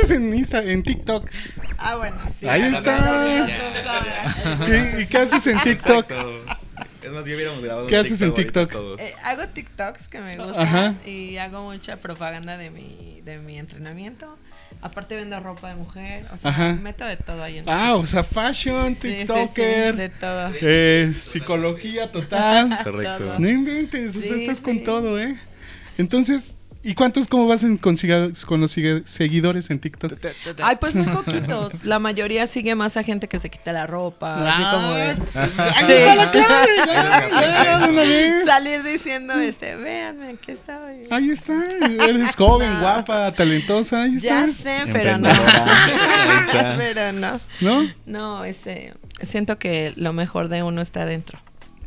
[0.00, 1.30] sales en Insta, en TikTok.
[1.78, 2.48] Ah, bueno, sí.
[2.48, 3.46] Ahí está.
[4.68, 6.10] ¿Y, y qué haces en TikTok?
[7.02, 8.70] Es más, ya hubiéramos grabado ¿Qué un haces en TikTok?
[8.70, 9.00] todos.
[9.00, 10.94] Eh, hago TikToks que me gustan Ajá.
[11.06, 14.38] y hago mucha propaganda de mi, de mi entrenamiento.
[14.82, 16.72] Aparte vendo ropa de mujer, o sea, Ajá.
[16.74, 20.52] meto de todo ahí en Ah, o sea, fashion, Sí, sí, sí, TikToker, de todo.
[20.60, 22.78] eh, psicología total.
[22.84, 23.38] Correcto.
[23.38, 25.36] No inventes, o sea, Sí, estás con todo, ¿eh?
[25.98, 27.96] Entonces, ¿y cuántos, cómo vas en- con,
[28.46, 28.70] con los
[29.04, 30.12] seguidores en TikTok?
[30.62, 31.84] Ay, pues muy poquitos.
[31.84, 35.10] La mayoría sigue más a gente que se quita la ropa, así como de
[36.00, 41.04] está la clave, ya, ya, salir diciendo, este, véanme, aquí estoy.
[41.10, 41.54] Ahí está,
[42.06, 44.46] eres joven, guapa, talentosa, ahí está.
[44.46, 45.28] Ya sé, pero no.
[46.76, 47.40] Pero no.
[47.60, 47.88] ¿No?
[48.06, 51.38] No, este, siento que lo mejor de uno está adentro.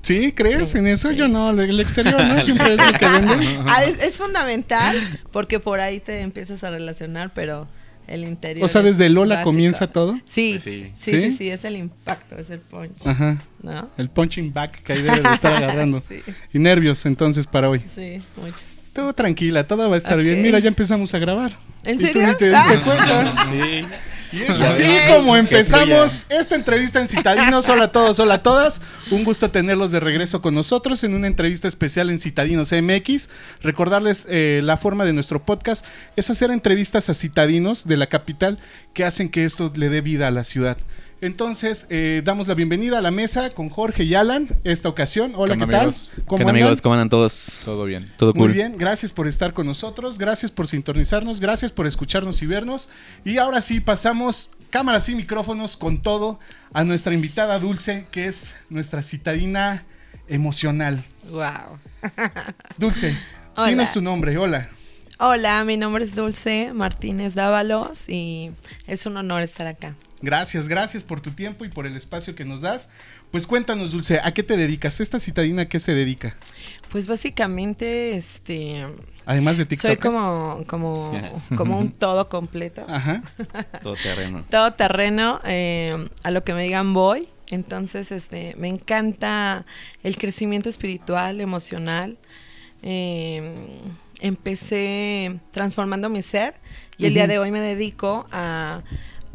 [0.03, 0.31] ¿Sí?
[0.33, 1.09] ¿Crees Sí, en eso?
[1.09, 1.15] sí.
[1.15, 3.59] Yo no, el exterior no siempre es lo que vende.
[3.67, 4.95] Ah, es, es fundamental
[5.31, 7.67] porque por ahí te empiezas a relacionar, pero
[8.05, 8.65] el interior.
[8.65, 9.49] O sea, es desde Lola básico.
[9.51, 10.19] comienza todo.
[10.25, 10.91] Sí, Pues sí.
[10.93, 11.19] sí, ¿Sí?
[11.31, 13.07] sí, sí, es el impacto, es el punch.
[13.07, 13.41] Ajá.
[13.61, 13.89] ¿No?
[13.97, 15.99] El punching back que ahí debe de estar agarrando.
[16.07, 16.21] Sí,
[16.53, 17.81] Y nervios entonces para hoy.
[17.95, 18.65] sí, muchos.
[18.93, 20.41] Todo tranquila, todo va a estar bien.
[20.43, 21.57] Mira, ya empezamos a grabar.
[21.83, 22.27] ¿En Y tú serio?
[22.27, 22.81] ni te diste Ah.
[22.85, 23.47] cuenta.
[23.51, 23.85] Sí.
[24.33, 27.69] Y es así como empezamos esta entrevista en Citadinos.
[27.69, 28.81] Hola a todos, hola a todas.
[29.11, 33.29] Un gusto tenerlos de regreso con nosotros en una entrevista especial en Citadinos MX.
[33.61, 38.57] Recordarles eh, la forma de nuestro podcast es hacer entrevistas a citadinos de la capital
[38.95, 40.77] que hacen que esto le dé vida a la ciudad.
[41.23, 45.31] Entonces, eh, damos la bienvenida a la mesa con Jorge y Alan esta ocasión.
[45.35, 45.95] Hola, ¿Qué ¿qué onda, tal?
[46.25, 46.49] ¿Cómo ¿Qué andan?
[46.49, 46.81] amigos?
[46.81, 47.61] ¿Cómo andan todos?
[47.63, 48.11] Todo bien.
[48.17, 48.47] Todo cool.
[48.49, 52.89] Muy bien, gracias por estar con nosotros, gracias por sintonizarnos, gracias por escucharnos y vernos.
[53.23, 56.41] Y ahora sí, pasamos cámaras y micrófonos con todo
[56.73, 59.85] a nuestra invitada Dulce, que es nuestra citadina
[60.27, 61.05] emocional.
[61.29, 61.79] Wow.
[62.77, 63.17] Dulce,
[63.55, 63.69] Hola.
[63.69, 64.67] dinos tu nombre, hola.
[65.19, 68.51] Hola, mi nombre es Dulce Martínez Dávalos y
[68.87, 69.95] es un honor estar acá.
[70.23, 72.89] Gracias, gracias por tu tiempo y por el espacio que nos das.
[73.29, 75.01] Pues cuéntanos, Dulce, ¿a qué te dedicas?
[75.01, 76.37] ¿Esta citadina a qué se dedica?
[76.87, 78.85] Pues básicamente, este,
[79.25, 79.89] Además de TikTok.
[79.89, 82.85] soy como, como, como un todo completo.
[82.87, 83.21] Ajá.
[83.83, 84.45] Todo terreno.
[84.49, 87.27] todo terreno, eh, a lo que me digan voy.
[87.49, 89.65] Entonces, este, me encanta
[90.03, 92.17] el crecimiento espiritual, emocional.
[92.81, 93.67] Eh,
[94.21, 96.55] empecé transformando mi ser
[96.97, 98.83] y el día de hoy me dedico a,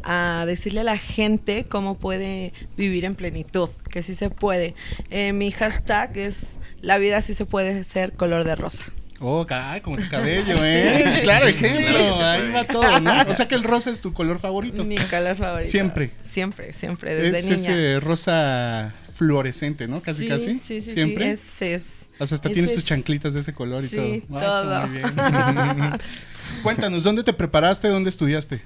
[0.03, 4.73] a decirle a la gente cómo puede vivir en plenitud, que sí se puede.
[5.09, 8.83] Eh, mi hashtag es la vida sí se puede ser color de rosa.
[9.21, 11.19] Oh, caray, como tu cabello, ¿eh?
[11.23, 11.97] Claro, ejemplo.
[11.97, 13.11] Sí, Ahí va todo, ¿no?
[13.27, 14.85] O sea que el rosa es tu color favorito.
[14.85, 15.69] Mi color favorito.
[15.69, 16.11] Siempre.
[16.25, 17.57] Siempre, siempre, desde es niña.
[17.57, 20.01] ese rosa fluorescente, ¿no?
[20.01, 20.59] Casi, sí, casi.
[20.59, 21.25] Sí, sí, Siempre.
[21.25, 21.31] sí.
[21.31, 22.09] Es, es.
[22.19, 24.39] O sea, hasta tienes tus chanclitas de ese color y Sí, todo.
[24.39, 24.87] Ah, está todo.
[24.87, 25.91] muy bien.
[26.63, 27.89] Cuéntanos, ¿dónde te preparaste?
[27.89, 28.61] ¿Dónde estudiaste?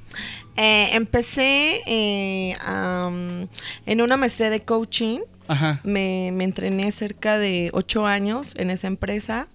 [0.56, 2.56] Eh, empecé eh,
[3.86, 5.20] en una maestría de coaching.
[5.48, 5.82] Ajá.
[5.84, 9.48] Me, me entrené cerca de ocho años en esa empresa.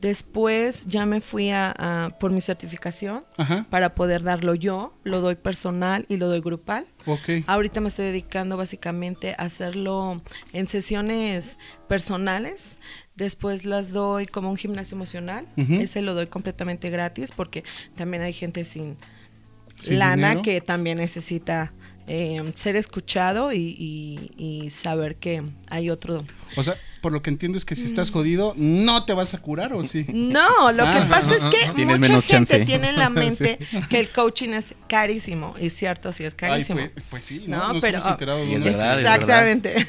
[0.00, 3.66] Después ya me fui a, a- por mi certificación Ajá.
[3.70, 4.94] para poder darlo yo.
[5.04, 6.86] Lo doy personal y lo doy grupal.
[7.46, 11.58] Ahorita me estoy dedicando básicamente a hacerlo en sesiones
[11.88, 12.78] personales.
[13.16, 15.46] Después las doy como un gimnasio emocional.
[15.56, 17.62] Ese lo doy completamente gratis porque
[17.94, 18.96] también hay gente sin,
[19.80, 20.42] Sin lana dinero.
[20.42, 21.72] que también necesita
[22.06, 26.22] eh, ser escuchado y, y- y saber que hay otro.
[26.56, 29.38] O sea, por lo que entiendo es que si estás jodido, no te vas a
[29.38, 30.06] curar, ¿o sí?
[30.12, 30.92] No, lo Ah.
[30.92, 32.64] que pasa es que mucha gente chance.
[32.64, 33.58] tiene en la mente
[33.88, 35.54] que el coaching es carísimo.
[35.60, 36.80] Y cierto, sí es Ay, carísimo.
[36.92, 37.58] pues, pues sí, ¿no?
[37.58, 39.86] No, Nos pero- hemos enterado de es verdad, es Exactamente.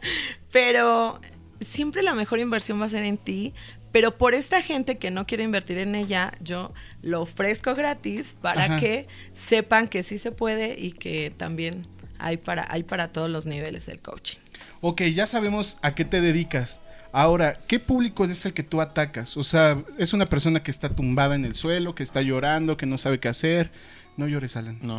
[0.50, 1.20] pero
[1.60, 3.52] siempre la mejor inversión va a ser en ti.
[3.96, 8.64] Pero por esta gente que no quiere invertir en ella, yo lo ofrezco gratis para
[8.64, 8.76] Ajá.
[8.76, 11.86] que sepan que sí se puede y que también
[12.18, 14.36] hay para, hay para todos los niveles del coaching.
[14.82, 16.80] Ok, ya sabemos a qué te dedicas.
[17.10, 19.38] Ahora, ¿qué público es el que tú atacas?
[19.38, 22.84] O sea, es una persona que está tumbada en el suelo, que está llorando, que
[22.84, 23.70] no sabe qué hacer.
[24.16, 24.78] No llores, Alan.
[24.80, 24.96] No.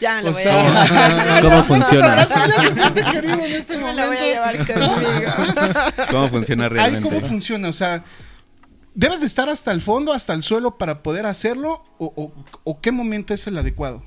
[0.00, 2.24] Ya me lo O voy sea, a ¿Cómo funciona?
[2.24, 2.26] Ya
[2.62, 4.74] se siente querido en este me la voy a momento.
[4.74, 6.06] llevar conmigo.
[6.10, 7.08] ¿Cómo funciona Ay, realmente?
[7.08, 7.68] ¿cómo funciona?
[7.68, 8.04] O sea,
[8.94, 11.84] ¿debes de estar hasta el fondo, hasta el suelo para poder hacerlo?
[11.98, 12.32] ¿O, o-
[12.64, 14.02] o qué momento es el adecuado?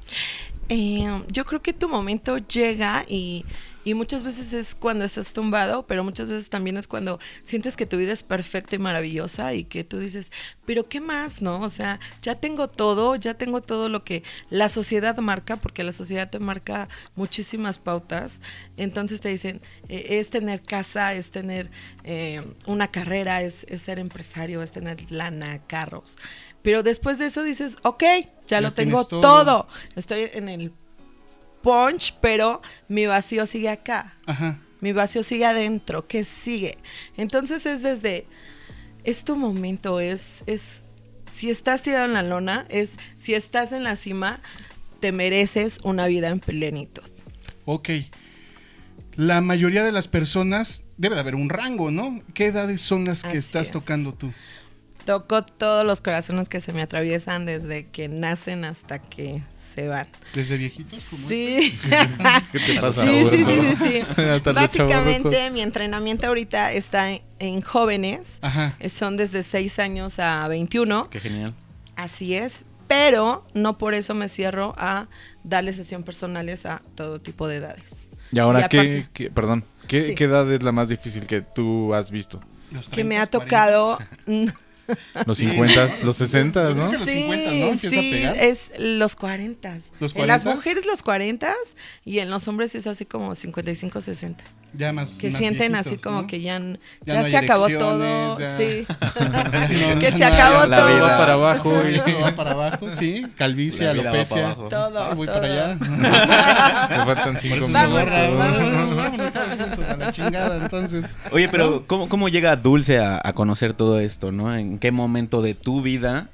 [0.70, 3.44] Eh, yo creo que tu momento llega y,
[3.86, 7.86] Y muchas veces es cuando estás tumbado, pero muchas veces también es cuando sientes que
[7.86, 10.32] tu vida es perfecta y maravillosa y que tú dices,
[10.66, 11.62] pero ¿qué más, no?
[11.62, 15.94] O sea, ya tengo todo, ya tengo todo lo que la sociedad marca, porque la
[15.94, 18.42] sociedad te marca muchísimas pautas.
[18.76, 21.72] Entonces te dicen, eh, es tener casa, es tener
[22.04, 26.18] eh, una carrera, es, es ser empresario, es tener lana, carros.
[26.62, 29.22] Pero después de eso dices, ok, ya, Ya lo tengo todo.
[29.22, 29.68] todo.
[29.96, 30.74] Estoy en el
[31.62, 34.18] punch, pero mi vacío sigue acá.
[34.26, 34.60] Ajá.
[34.82, 36.08] Mi vacío sigue adentro.
[36.08, 36.78] ¿Qué sigue?
[37.18, 38.26] Entonces es desde,
[39.04, 40.84] es tu momento, es, es,
[41.28, 44.40] si estás tirado en la lona, es, si estás en la cima,
[45.00, 47.04] te mereces una vida en plenitud.
[47.66, 47.90] Ok.
[49.16, 52.22] La mayoría de las personas debe de haber un rango, ¿no?
[52.34, 53.74] ¿Qué edades son las que Así estás es.
[53.74, 54.32] tocando tú?
[55.10, 60.08] Toco todos los corazones que se me atraviesan desde que nacen hasta que se van.
[60.36, 61.04] ¿Desde viejitos?
[61.10, 61.76] como Sí.
[62.52, 63.02] ¿Qué te pasa?
[63.02, 64.04] Sí, sí, sí, sí, sí.
[64.54, 68.38] Básicamente mi entrenamiento ahorita está en, en jóvenes.
[68.44, 68.76] Ajá.
[68.80, 71.10] Eh, Son desde 6 años a 21.
[71.10, 71.56] Qué genial.
[71.96, 72.60] Así es.
[72.88, 75.08] Pero no por eso me cierro a
[75.44, 78.10] darle sesión personales a todo tipo de edades.
[78.32, 80.14] Y ahora, Y ¿qué, aparte- qué- perdón, ¿qué, Sí.
[80.14, 82.40] qué edad es la más difícil que tú has visto?
[82.70, 83.98] Los Que me ha 30, 40.
[83.98, 83.98] tocado.
[85.26, 85.48] Los Sí.
[85.50, 86.92] 50, los 60, ¿no?
[86.92, 87.56] Que los 50, ¿no?
[87.68, 88.38] Empieza a sí, pegar.
[88.38, 89.78] es los 40.
[90.00, 90.56] ¿Los En las 40s?
[90.56, 91.54] mujeres los 40
[92.06, 94.44] y en los hombres es así como 55, 60.
[94.74, 95.16] Ya más.
[95.16, 96.28] Que más sienten viejitos, así como ¿no?
[96.28, 98.40] que ya, Ya ya, no se acabó todo.
[98.40, 98.58] ya.
[98.58, 98.86] Sí.
[99.94, 100.88] no- que se acabó la todo.
[100.94, 101.02] vida.
[101.02, 101.74] Va para abajo.
[102.24, 103.26] va para abajo, sí.
[103.36, 104.56] Calvicie, La alopecia.
[104.56, 105.42] Todo, Ah, voy todo.
[105.42, 105.78] para allá.
[106.88, 107.76] Te faltan cinco juntos
[109.90, 111.06] a la chingada, entonces.
[111.32, 114.56] Oye, pero ¿cómo, cómo llega Dulce a, a conocer todo esto, no?
[114.56, 116.30] ¿En qué momento de tu vida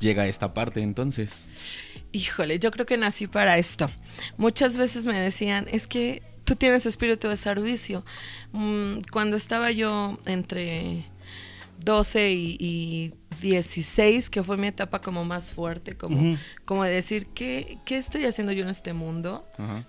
[0.00, 1.78] llega esta parte entonces?
[2.12, 3.90] Híjole, yo creo que nací para esto.
[4.36, 6.22] Muchas veces me decían, es que
[6.52, 8.04] tú tienes espíritu de servicio.
[8.52, 11.04] Mm, Cuando estaba yo entre
[11.78, 16.38] 12 y, y 16, que fue mi etapa como más fuerte, como, Ujú.
[16.66, 19.46] como de decir, ¿qué, ¿qué estoy haciendo yo en este mundo?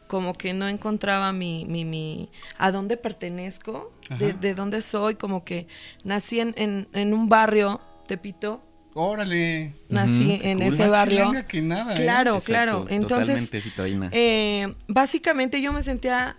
[0.07, 5.67] Como que no encontraba mi, mi, mi a dónde pertenezco, de, dónde soy, como que
[6.05, 8.63] nací en, en, en un barrio, Tepito,
[8.95, 9.73] Órale.
[9.89, 10.67] nací en cool.
[10.67, 11.17] ese Más barrio.
[11.17, 11.97] chilanga que nada, ¿eh?
[11.97, 12.85] Claro, Exacto, claro.
[12.89, 13.49] Entonces,
[14.11, 16.37] eh, básicamente yo me sentía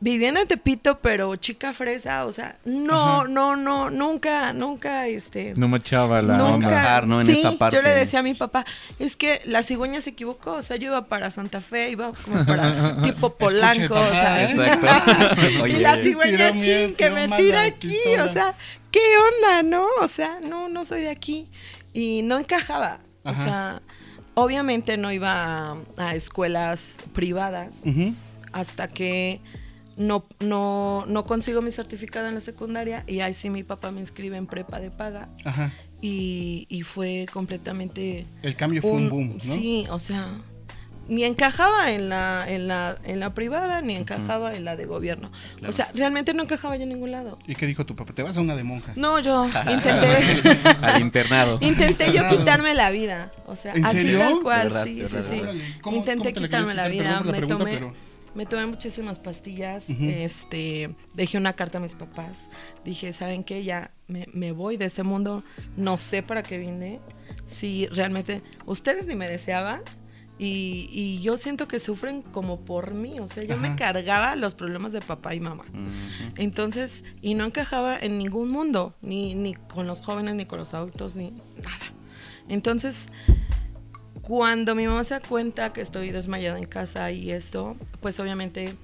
[0.00, 3.28] viviendo en Tepito, pero chica fresa, o sea, no, Ajá.
[3.28, 6.54] no, no, nunca, nunca, este, No machaba la nunca.
[6.54, 6.66] onda.
[6.68, 7.20] Encajar, ¿no?
[7.22, 7.76] En sí, esa parte.
[7.76, 8.64] yo le decía a mi papá,
[8.98, 12.44] es que la cigüeña se equivocó, o sea, yo iba para Santa Fe, iba como
[12.44, 14.50] para tipo Polanco, o sea.
[14.50, 15.66] Exacto.
[15.66, 18.54] y la cigüeña tiró chin miel, que me tira aquí, o sea,
[18.90, 19.00] ¿qué
[19.36, 19.86] onda, no?
[20.02, 21.48] O sea, no, no soy de aquí.
[21.94, 22.98] Y no encajaba.
[23.22, 23.80] O sea,
[24.34, 27.84] obviamente no iba a, a escuelas privadas
[28.52, 29.40] hasta que
[29.96, 34.00] no, no, no consigo mi certificado en la secundaria y ahí sí mi papá me
[34.00, 35.72] inscribe en prepa de paga Ajá.
[36.00, 39.54] y, y fue completamente El cambio fue un, boom, ¿no?
[39.54, 40.26] Sí, o sea,
[41.06, 45.30] ni encajaba en la, en la, en la privada, ni encajaba en la de gobierno.
[45.68, 47.38] O sea, realmente no encajaba yo en ningún lado.
[47.46, 48.14] ¿Y qué dijo tu papá?
[48.14, 48.96] Te vas a una de monjas.
[48.96, 51.58] No, yo intenté, Al internado.
[51.60, 53.30] intenté yo quitarme la vida.
[53.46, 54.18] O sea, ¿En así serio?
[54.18, 55.30] tal cual, verdad, sí, sí, verdad.
[55.30, 55.40] sí.
[55.40, 57.72] Órale, ¿cómo- Intenté cómo te la quitarme la vida, Perdón por la me pregunta, tomé,
[57.74, 62.48] pero- me tomé muchísimas pastillas, este, dejé una carta a mis papás,
[62.84, 63.64] dije, ¿saben qué?
[63.64, 65.44] Ya me, me voy de este mundo,
[65.76, 67.00] no sé para qué vine,
[67.46, 69.82] si realmente ustedes ni me deseaban.
[70.36, 74.56] Y, y yo siento que sufren como por mí, o sea, yo me cargaba los
[74.56, 75.64] problemas de papá y mamá.
[76.36, 80.74] Entonces, y no encajaba en ningún mundo, ni, ni con los jóvenes, ni con los
[80.74, 81.94] adultos, ni nada.
[82.48, 83.06] Entonces,
[84.26, 88.74] cuando mi mamá se da cuenta que estoy desmayada en casa y esto, pues obviamente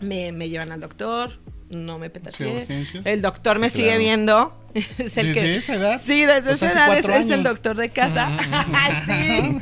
[0.00, 1.38] me, me llevan al doctor,
[1.70, 2.66] no me petateé.
[3.04, 4.54] El doctor me sigue viendo.
[4.74, 6.00] Es el ¿Desde que, esa edad?
[6.04, 8.38] Sí, desde O sea, esa edad es, el doctor de casa.
[9.06, 9.58] sí.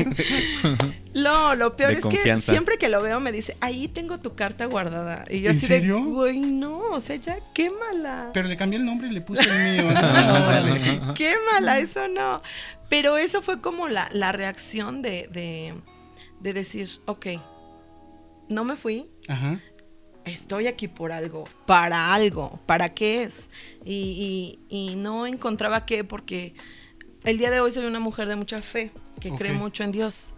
[1.15, 2.53] Lo, lo peor De es confianza.
[2.53, 5.25] que siempre que lo veo me dice, ahí tengo tu carta guardada.
[5.31, 5.97] Y yo ¿En así serio?
[5.97, 8.31] de, güey, no, o sea, ya quémala.
[8.35, 9.93] Pero le cambié el nombre y le puse el mío.
[9.93, 9.99] ¿no?
[9.99, 11.01] Órale.
[11.15, 12.37] Quémala, eso no.
[12.89, 15.75] Pero eso fue como la, la reacción de, de,
[16.41, 17.27] de decir, ok,
[18.49, 19.61] no me fui, Ajá.
[20.25, 23.51] estoy aquí por algo, para algo, ¿para qué es?
[23.85, 26.55] Y, y- y no encontraba qué porque
[27.25, 30.33] el día de hoy soy una mujer de mucha fe, que cree mucho en Dios.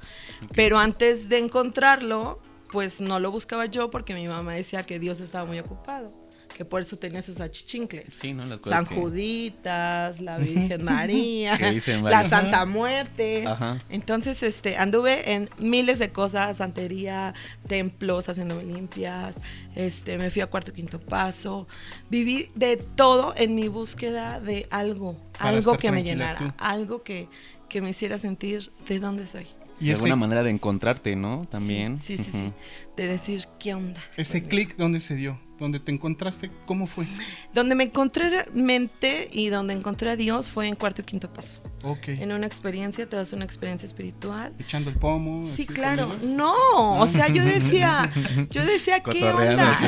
[0.55, 2.41] Pero antes de encontrarlo,
[2.73, 6.11] pues no lo buscaba yo porque mi mamá decía que Dios estaba muy ocupado,
[6.59, 8.15] que por eso tenía sus achichincles.
[8.21, 8.45] Sí, ¿no?
[8.45, 11.57] Las cosas San que- Juditas, la Virgen María,
[12.03, 12.29] la.
[12.29, 13.47] Santa Muerte.
[13.47, 13.79] Ajá.
[13.89, 17.33] Entonces, este, anduve en miles de cosas, santería,
[17.69, 19.41] templos, haciéndome limpias,
[19.77, 21.69] este, me fui a cuarto quinto paso,
[22.11, 26.53] viví de todo en mi búsqueda de algo, Para algo que me llenara, tú.
[26.59, 27.29] algo que,
[27.69, 29.47] que me hiciera sentir de dónde soy.
[29.81, 31.47] Y de ese, alguna manera de encontrarte, ¿no?
[31.49, 31.97] También.
[31.99, 32.53] Sí, sí, sí.
[32.97, 34.01] De decir, ¿qué onda?
[34.17, 35.39] ese clic, ¿dónde se dio?
[35.59, 36.51] ¿Dónde te encontraste?
[36.67, 37.07] ¿Cómo fue?
[37.53, 41.61] Donde me encontré realmente y donde encontré a Dios fue en cuarto y quinto paso.
[41.83, 42.09] Ok.
[42.09, 44.55] En una experiencia, te das una experiencia espiritual.
[44.59, 45.43] Echando el pomo.
[45.43, 46.15] Sí, así claro.
[46.23, 48.09] No, o sea, yo decía,
[48.51, 49.79] yo decía, ¿qué onda?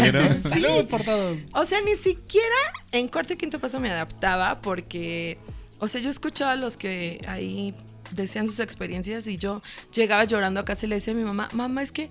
[1.04, 1.38] todos.
[1.52, 2.56] O sea, ni siquiera
[2.90, 5.38] en cuarto y quinto paso me adaptaba porque,
[5.78, 7.74] o sea, yo escuchaba a los que ahí
[8.12, 9.62] decían sus experiencias y yo
[9.92, 12.10] llegaba llorando a casa y le decía a mi mamá, mamá, es que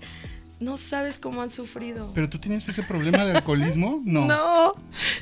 [0.60, 2.12] no sabes cómo han sufrido.
[2.14, 4.00] ¿Pero tú tienes ese problema de alcoholismo?
[4.04, 4.26] No.
[4.26, 4.74] No,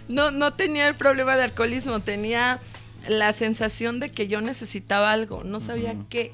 [0.09, 2.61] no, no tenía el problema de alcoholismo, tenía
[3.09, 6.33] la sensación de que yo necesitaba algo, no sabía qué.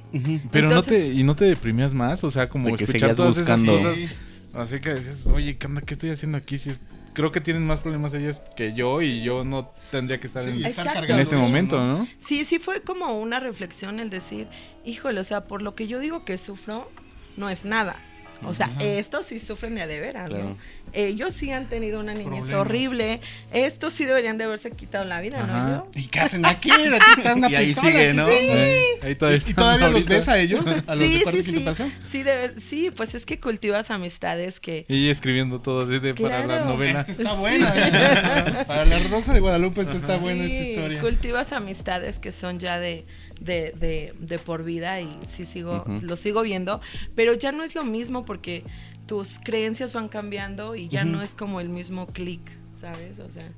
[0.50, 2.24] Pero Entonces- no te, ¿y no te deprimías más?
[2.24, 3.76] O sea, como De que escuchar todas buscando.
[3.76, 4.10] esas cosas.
[4.54, 5.82] Así que dices, oye, ¿qué onda?
[5.82, 6.58] ¿Qué estoy haciendo aquí?
[6.58, 6.80] Si es-
[7.12, 10.48] creo que tienen más problemas ellas que yo y yo no tendría que estar Sí,
[10.48, 12.08] en, estar en este momento, ¿no?
[12.18, 14.48] Sí, sí fue como una reflexión el decir,
[14.84, 16.90] híjole, o sea, por lo que yo digo que sufro,
[17.36, 17.96] no es nada.
[18.42, 20.44] O sea, estos sí sufren de a de veras, Claro.
[20.50, 20.58] ¿no?
[20.92, 22.52] Ellos sí han tenido una niñez Problemas.
[22.66, 23.20] horrible.
[23.52, 25.62] Estos sí deberían de haberse quitado la vida, Ajá.
[25.64, 25.70] ¿no?
[25.94, 26.00] Yo.
[26.00, 26.70] ¿Y qué hacen aquí?
[26.70, 26.84] Aquí
[27.16, 27.90] está una Y ahí pistola.
[27.90, 28.26] sigue, ¿no?
[28.26, 30.64] Ahí todavía ¿Y están todavía los ves a ellos?
[30.86, 31.84] ¿A los de Sí, sí, sí.
[32.02, 34.84] Sí, debe- sí, pues es que cultivas amistades que...
[34.88, 37.00] Y escribiendo todo así de para la novela.
[37.00, 37.72] Esta está buena.
[37.74, 38.64] ¿eh?
[38.66, 41.00] Para la Rosa de Guadalupe, esta está buena esta Sí, historia.
[41.00, 43.04] cultivas amistades que son ya de,
[43.40, 46.80] de, de, de por vida y sí sigo, lo sigo viendo,
[47.14, 48.64] pero ya no es lo mismo porque
[49.06, 52.40] tus creencias van cambiando y ya no es como el mismo clic,
[52.72, 53.18] ¿sabes?
[53.18, 53.50] O sea,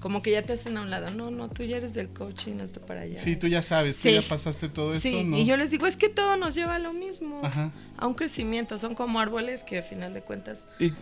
[0.00, 2.60] como que ya te hacen a un lado, no, no, tú ya eres del coaching,
[2.60, 3.18] hasta para allá.
[3.18, 5.36] Sí, tú ya sabes, tú ya pasaste todo esto, Sí, ¿no?
[5.36, 7.70] y yo les digo, es que todo nos lleva a lo mismo, Ajá.
[7.98, 10.92] a un crecimiento, son como árboles que a final de cuentas, ¿Y,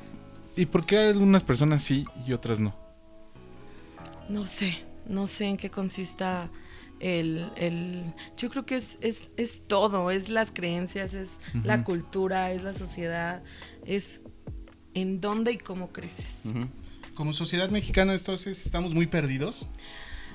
[0.56, 2.76] ¿Y por qué algunas personas sí y otras no?
[4.28, 6.50] no sé, no sé en qué consista
[7.02, 11.32] el, el yo creo que es, es, es todo, es las creencias, es
[11.64, 13.42] la cultura, es la sociedad,
[13.84, 14.22] es
[14.94, 16.42] en dónde y cómo creces.
[17.14, 19.68] Como sociedad mexicana, entonces estamos muy perdidos.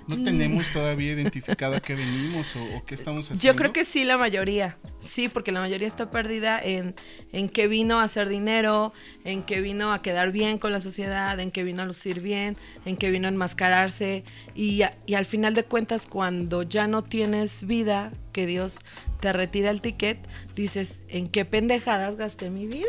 [0.08, 0.18] Mm.
[0.18, 3.44] No tenemos todavía identificado a qué venimos o, o qué estamos haciendo.
[3.44, 4.78] Yo creo que sí, la mayoría.
[5.00, 6.96] Sí, porque la mayoría está perdida en,
[7.32, 8.94] en que vino a hacer dinero,
[9.26, 12.58] en que vino a quedar bien con la sociedad, en que vino a lucir bien,
[12.86, 14.24] en que vino a enmascararse.
[14.56, 18.80] Y, y al final de cuentas, cuando ya no tienes vida, que Dios
[19.20, 20.20] te retira el ticket,
[20.56, 22.86] dices, ¿en qué pendejadas gasté mi vida?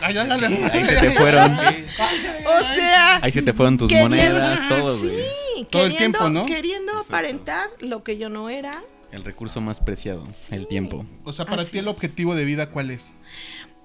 [0.00, 1.52] Ahí se te fueron.
[1.58, 5.10] O sea, Ahí se te fueron tus queriendo- monedas, todo, güey.
[5.56, 6.46] Sí, Todo el tiempo, ¿no?
[6.46, 8.82] queriendo aparentar lo que yo no era.
[9.12, 11.04] El recurso más preciado, el tiempo.
[11.24, 11.94] O sea, para Así ti el es.
[11.94, 13.14] objetivo de vida, ¿cuál es?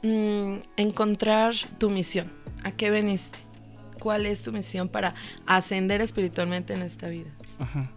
[0.02, 2.32] Mm, encontrar tu misión.
[2.64, 3.40] ¿A qué veniste?
[4.00, 5.16] ¿Cuál es tu misión para
[5.48, 7.30] ascender espiritualmente en esta vida?
[7.60, 7.90] Ajá.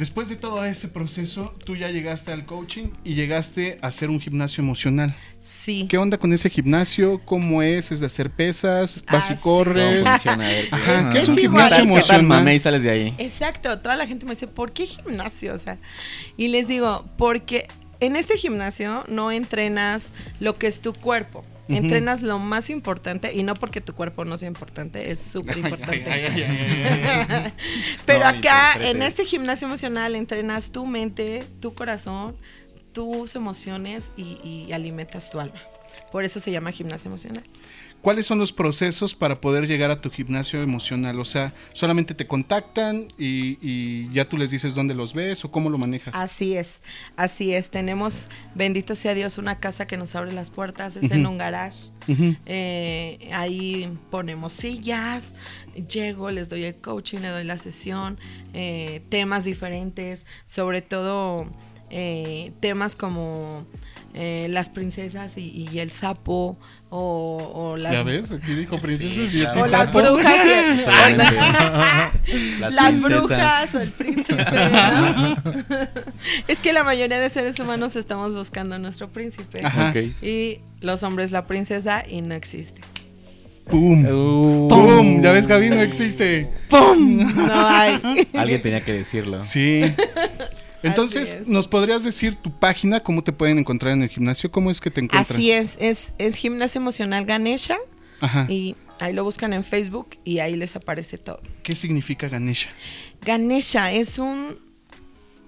[0.00, 4.18] Después de todo ese proceso, tú ya llegaste al coaching y llegaste a hacer un
[4.18, 5.14] gimnasio emocional.
[5.40, 5.84] Sí.
[5.90, 7.20] ¿Qué onda con ese gimnasio?
[7.26, 7.92] ¿Cómo es?
[7.92, 9.04] ¿Es de hacer pesas?
[9.12, 9.42] ¿Vas Ah, y sí.
[9.42, 9.98] corres?
[9.98, 10.44] ¿Cómo funciona?
[10.46, 11.64] A ver, ¿qué- Ajá, ¿qué es Es un igual.
[11.64, 11.90] gimnasio ¿Qué tal, ¿Qué tal,
[12.20, 12.22] emocional?
[12.26, 12.54] mamé?
[12.54, 13.14] Y sales de ahí.
[13.18, 13.78] Exacto.
[13.78, 15.52] Toda la gente me dice, ¿por qué gimnasio?
[15.52, 15.76] O sea,
[16.38, 17.68] y les digo, porque
[18.00, 21.44] en este gimnasio no entrenas lo que es tu cuerpo.
[21.68, 26.02] Entrenas lo más importante y no porque tu cuerpo no sea importante, es súper importante.
[28.06, 32.36] Pero No, acá, en este gimnasio emocional, entrenas tu mente, tu corazón,
[32.92, 35.60] tus emociones y, y alimentas tu alma.
[36.10, 37.44] Por eso se llama gimnasio emocional.
[38.02, 41.20] ¿Cuáles son los procesos para poder llegar a tu gimnasio emocional?
[41.20, 45.50] O sea, ¿solamente te contactan y, y ya tú les dices dónde los ves o
[45.50, 46.14] cómo lo manejas?
[46.14, 46.80] Así es,
[47.16, 47.70] así es.
[47.70, 51.90] Tenemos, bendito sea Dios, una casa que nos abre las puertas, es en un garage.
[52.46, 55.34] Eh, ahí ponemos sillas,
[55.74, 58.18] llego, les doy el coaching, le doy la sesión,
[58.54, 61.46] eh, temas diferentes, sobre todo
[61.90, 63.66] eh, temas como
[64.14, 66.58] eh, las princesas y, y el sapo
[66.90, 68.32] o, o las, ¿Ya ves?
[68.32, 70.76] Aquí dijo princesas Sí, y o las brujas y el-
[72.60, 73.00] las, princesas.
[73.00, 74.44] brujas o el príncipe.
[74.44, 75.36] ¿no?
[76.48, 79.60] es que la mayoría de seres humanos estamos buscando a nuestro príncipe.
[80.22, 82.80] Y los hombres la princesa y no existe.
[83.70, 84.04] ¡Pum!
[84.04, 85.22] Uh, ¡Pum!
[85.22, 86.48] Ya ves, Gaby, no existe.
[86.68, 87.18] ¡Pum!
[87.36, 88.26] No hay.
[88.34, 89.44] Alguien tenía que decirlo.
[89.44, 89.82] Sí.
[90.82, 91.46] Entonces.
[91.46, 93.00] ¿nos podrías decir tu página?
[93.00, 94.50] ¿Cómo te pueden encontrar en el gimnasio?
[94.50, 95.36] ¿Cómo es que te encuentran?
[95.38, 97.76] Así es, es, es gimnasio emocional Ganesha
[98.20, 98.46] Ajá.
[98.48, 101.40] y ahí lo buscan en Facebook y ahí les aparece todo.
[101.62, 102.70] ¿Qué significa Ganesha?
[103.22, 104.58] Ganesha es un...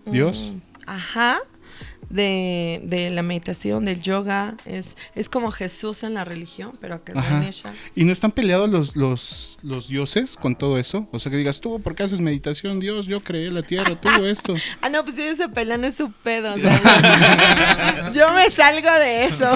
[0.07, 0.51] ¿Dios?
[0.53, 1.41] un- ajá.
[2.13, 4.55] De, de la meditación, del yoga.
[4.67, 7.31] Es, es como Jesús en la religión, pero acá es Ajá.
[7.31, 7.73] Ganesha.
[7.97, 11.09] ¿Y no están peleados los, los, los dioses con todo eso?
[11.11, 12.81] O sea, que digas, tú, ¿por qué haces meditación?
[12.81, 14.55] Dios, yo creé la tierra, tú esto.
[14.83, 16.53] Ah, no, pues ellos se pelean es su pedo.
[16.55, 19.55] o sea, yo me salgo de eso.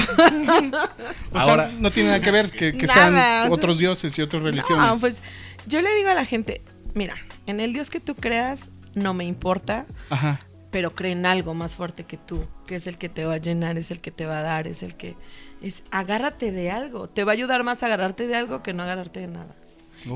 [1.32, 3.78] O Ahora- sea, no tiene nada que ver que, que Nada, sean o sea- otros
[3.78, 4.78] dioses y otras religiones.
[4.78, 5.22] No, pues
[5.66, 6.62] yo le digo a la gente,
[6.94, 7.14] mira,
[7.46, 10.40] en el Dios que tú creas no me importa, Ajá.
[10.70, 13.38] Pero cree en algo más fuerte que tú, que es el que te va a
[13.38, 15.14] llenar, es el que te va a dar, es el que
[15.62, 18.82] es agárrate de algo, te va a ayudar más a agarrarte de algo que no
[18.82, 19.54] agarrarte de nada.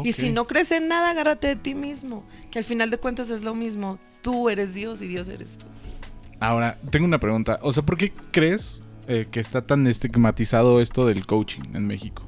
[0.04, 3.30] Y si no crees en nada, agárrate de ti mismo, que al final de cuentas
[3.30, 3.98] es lo mismo.
[4.22, 5.66] Tú eres Dios y Dios eres tú.
[6.38, 7.58] Ahora, tengo una pregunta.
[7.62, 12.22] O sea, ¿por qué crees eh, que está tan estigmatizado esto del coaching en México?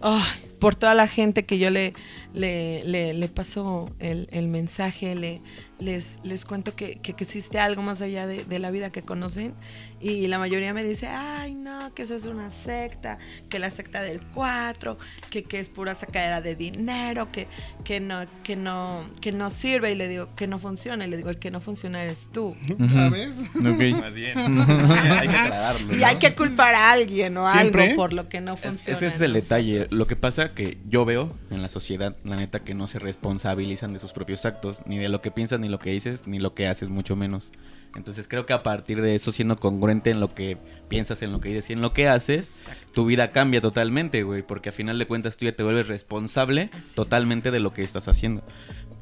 [0.00, 0.22] Ay,
[0.58, 1.92] por toda la gente que yo le,
[2.34, 5.40] le, le, le paso el, el mensaje, le,
[5.82, 9.54] les, les cuento que, que, existe algo más allá de, de la vida que conocen
[10.02, 13.18] y la mayoría me dice, ay no, que eso es una secta,
[13.48, 14.98] que la secta del 4,
[15.30, 17.46] que, que es pura sacadera de dinero, que,
[17.84, 21.16] que, no, que, no, que no sirve y le digo que no funciona y le
[21.16, 22.54] digo el que no funciona eres tú.
[22.92, 23.40] ¿Sabes?
[23.54, 23.54] Ok.
[24.00, 24.36] Más bien.
[24.38, 25.96] hay que aclararlo.
[25.96, 27.84] Y hay que culpar a alguien o ¿Siempre?
[27.84, 28.96] algo por lo que no Es- funciona.
[28.98, 29.86] ese es el detalle.
[29.90, 33.92] Lo que pasa que yo veo en la sociedad, la neta, que no se responsabilizan
[33.92, 36.54] de sus propios actos, ni de lo que piensas, ni lo que dices, ni lo
[36.54, 37.52] que haces, mucho menos.
[37.94, 40.56] Entonces creo que a partir de eso, siendo congruente en lo que
[40.88, 44.42] piensas, en lo que dices y en lo que haces, tu vida cambia totalmente, güey,
[44.42, 46.94] porque a final de cuentas tú ya te vuelves responsable Así es.
[46.94, 48.42] totalmente de lo que estás haciendo.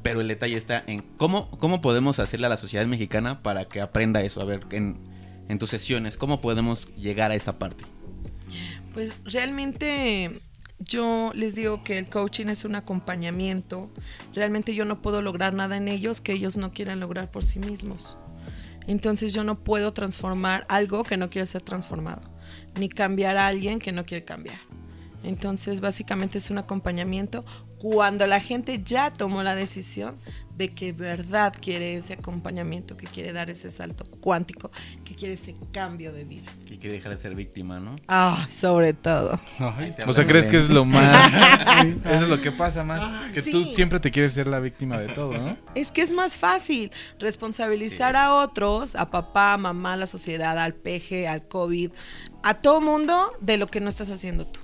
[0.01, 3.81] Pero el detalle está en cómo, cómo podemos hacerle a la sociedad mexicana para que
[3.81, 4.41] aprenda eso.
[4.41, 4.97] A ver, en,
[5.47, 7.85] en tus sesiones, ¿cómo podemos llegar a esta parte?
[8.93, 10.41] Pues realmente
[10.79, 13.89] yo les digo que el coaching es un acompañamiento.
[14.33, 17.59] Realmente yo no puedo lograr nada en ellos que ellos no quieran lograr por sí
[17.59, 18.17] mismos.
[18.87, 22.21] Entonces yo no puedo transformar algo que no quiere ser transformado,
[22.75, 24.59] ni cambiar a alguien que no quiere cambiar.
[25.23, 27.45] Entonces básicamente es un acompañamiento
[27.77, 30.19] cuando la gente ya tomó la decisión
[30.61, 34.69] de que verdad quiere ese acompañamiento, que quiere dar ese salto cuántico,
[35.03, 36.51] que quiere ese cambio de vida.
[36.67, 37.95] Que quiere dejar de ser víctima, ¿no?
[38.07, 39.41] Ah, sobre todo.
[39.57, 41.33] Ay, O sea, ¿crees que es lo más...
[42.05, 43.31] Eso es lo que pasa más.
[43.31, 45.57] Que tú siempre te quieres ser la víctima de todo, ¿no?
[45.73, 50.75] Es que es más fácil responsabilizar a otros, a papá, mamá, a la sociedad, al
[50.75, 51.89] peje, al COVID,
[52.43, 54.59] a todo mundo de lo que no estás haciendo tú.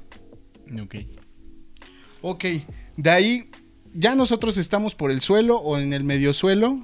[0.80, 0.95] Ok.
[2.22, 2.45] Ok,
[2.98, 3.50] de ahí
[4.00, 6.80] ya nosotros estamos por el suelo o en el medio suelo.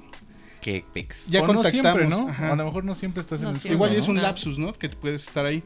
[0.60, 1.26] Que pex.
[1.28, 1.98] Ya o no contactamos.
[1.98, 2.28] siempre, ¿no?
[2.28, 2.52] ajá.
[2.52, 3.74] A lo mejor no siempre estás No en el siempre.
[3.74, 4.10] Igual suelo, es ¿no?
[4.12, 4.22] un No.
[4.22, 4.72] lapsus, ¿no?
[4.72, 5.62] Que tú puedes estar ahí.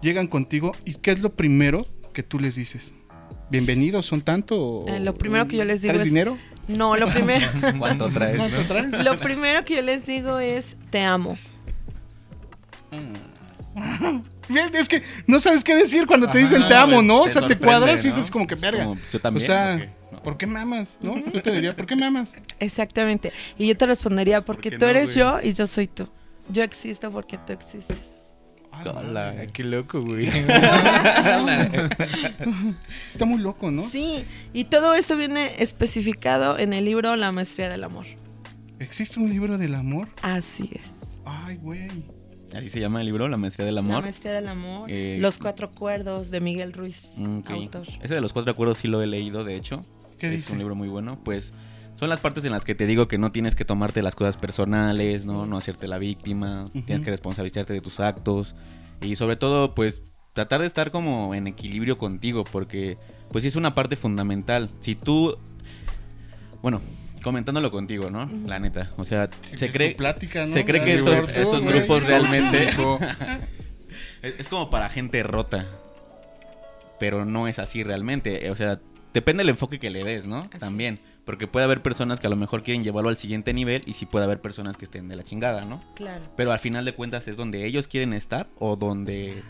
[0.00, 2.94] Llegan contigo y ¿qué es lo primero que tú les dices?
[3.50, 4.56] ¿Bienvenidos son tanto?
[4.60, 6.38] o- Eh, lo primero que yo les digo ¿Traes es- dinero?
[6.68, 7.46] No, lo primero,
[7.78, 8.36] ¿Cuánto traes?
[8.36, 8.66] ¿Cuánto no?
[8.68, 9.04] traes?
[9.04, 11.36] lo primero que yo les digo es te amo.
[14.72, 17.22] Es que no sabes qué decir cuando te dicen te amo, ¿no?
[17.22, 18.14] O sea, te cuadras y ¿no?
[18.14, 18.84] dices como que verga.
[18.84, 19.94] Como, yo también, O sea.
[20.22, 20.98] ¿por qué mamas?
[21.00, 21.16] ¿No?
[21.32, 22.36] Yo te diría, ¿por qué mamas?
[22.58, 23.32] Exactamente.
[23.58, 25.26] Y yo te respondería porque tú no, eres güey?
[25.26, 26.08] yo y yo soy tú.
[26.48, 27.98] Yo existo porque tú existes.
[28.84, 29.34] Hola.
[29.38, 30.28] Ay, qué loco, güey.
[33.00, 33.88] Está muy loco, ¿no?
[33.88, 38.06] Sí, y todo esto viene especificado en el libro La maestría del amor.
[38.78, 40.08] ¿Existe un libro del amor?
[40.22, 41.10] Así es.
[41.24, 41.90] Ay, güey.
[42.54, 44.02] Así se llama el libro, La Maestría del La Amor.
[44.02, 44.90] maestría del amor.
[44.90, 47.50] Eh, Los cuatro acuerdos de Miguel Ruiz, Mm, ok.
[47.50, 47.86] autor.
[48.02, 49.82] Ese de los cuatro acuerdos sí lo he leído, de hecho.
[50.18, 50.52] ¿Qué es dice?
[50.52, 51.18] un libro muy bueno.
[51.22, 51.52] Pues
[51.94, 54.36] son las partes en las que te digo que no tienes que tomarte las cosas
[54.36, 55.46] personales, ¿no?
[55.46, 56.64] No hacerte la víctima.
[56.86, 58.54] Tienes que responsabilizarte de tus actos.
[59.02, 62.96] Y sobre todo, pues, tratar de estar como en equilibrio contigo, porque,
[63.30, 64.70] pues, sí es una parte fundamental.
[64.80, 65.36] Si tú.
[66.62, 66.80] Bueno,
[67.20, 68.28] comentándolo contigo, ¿no?
[68.46, 68.90] La neta.
[68.96, 69.90] O sea, Sí, se es cree.
[69.90, 70.52] tu plática, ¿no?
[70.52, 72.70] se cree que estos, grupos realmente.
[74.22, 75.66] es, es como para gente rota.
[76.98, 78.50] Pero no es así realmente.
[78.50, 78.80] O sea,
[79.14, 80.38] depende del enfoque que le des, ¿no?
[80.38, 80.94] Así También.
[80.94, 81.08] es.
[81.24, 84.06] Porque puede haber personas que a lo mejor quieren llevarlo al siguiente nivel y sí
[84.06, 85.80] puede haber personas que estén de la chingada, ¿no?
[85.94, 86.24] Claro.
[86.36, 89.42] Pero al final de cuentas es donde ellos quieren estar o donde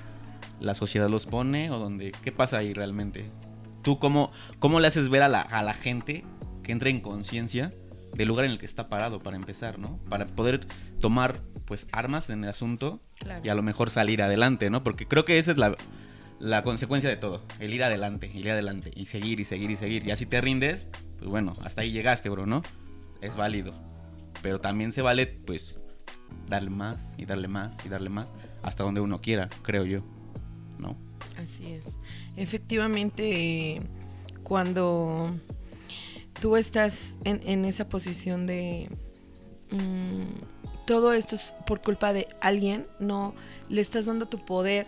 [0.61, 2.11] la sociedad los pone o donde...
[2.25, 3.31] ¿Qué pasa ahí realmente?
[3.83, 6.25] ¿Tú cómo, cómo le haces ver a la, a la gente
[6.69, 7.73] que entre en conciencia
[8.15, 9.97] del lugar en el que está parado para empezar, ¿no?
[10.11, 10.67] Para poder
[11.01, 13.41] tomar pues armas en el asunto Claro.
[13.43, 14.85] y a lo mejor salir adelante, ¿no?
[14.85, 15.75] Porque creo que esa es la,
[16.39, 20.07] la consecuencia de todo, el ir adelante, ir adelante y seguir y seguir y seguir.
[20.07, 20.87] Y así te rindes,
[21.19, 22.63] pues bueno, hasta ahí llegaste, bro, ¿no?
[23.23, 23.73] Es válido.
[24.43, 25.79] Pero también se vale, pues,
[26.49, 30.05] darle más y darle más y darle más hasta donde uno quiera, creo yo,
[30.79, 30.99] ¿no?
[31.43, 31.99] Así es.
[32.37, 33.81] Efectivamente,
[34.43, 35.35] cuando
[36.41, 38.89] tú estás en, en esa posición de
[39.71, 43.35] mm, todo esto es por culpa de alguien, no
[43.69, 44.87] le estás dando tu poder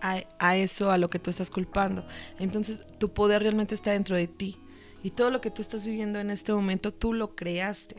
[0.00, 2.06] a, a eso, a lo que tú estás culpando.
[2.38, 4.60] Entonces tu poder realmente está dentro de ti.
[5.02, 7.96] Y todo lo que tú estás viviendo en este momento, tú lo creaste.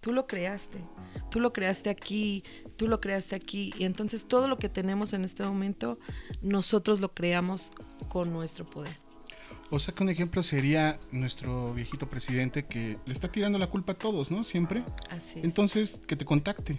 [0.00, 0.78] Tú lo creaste.
[1.30, 2.44] Tú lo creaste aquí,
[2.76, 3.72] tú lo creaste aquí.
[3.76, 5.98] Y entonces todo lo que tenemos en este momento,
[6.42, 7.72] nosotros lo creamos
[8.08, 9.05] con nuestro poder.
[9.70, 13.92] O sea que un ejemplo sería nuestro viejito presidente que le está tirando la culpa
[13.92, 14.44] a todos, ¿no?
[14.44, 14.84] Siempre.
[15.10, 15.44] Así es.
[15.44, 16.78] Entonces, que te contacte.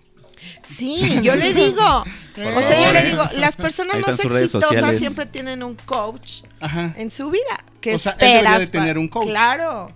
[0.61, 2.03] Sí, yo le digo.
[2.55, 6.93] O sea, yo le digo, las personas más exitosas siempre tienen un coach Ajá.
[6.95, 7.65] en su vida.
[7.81, 9.25] Que O sea, él debería esperas de tener un coach.
[9.25, 9.91] Claro,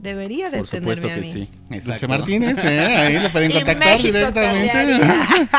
[0.00, 1.26] debería de Por supuesto a que mí.
[1.32, 1.48] sí.
[1.68, 2.08] Dulce Exacto.
[2.08, 2.80] Martínez, ¿eh?
[2.80, 4.96] ahí le pueden contactar México directamente.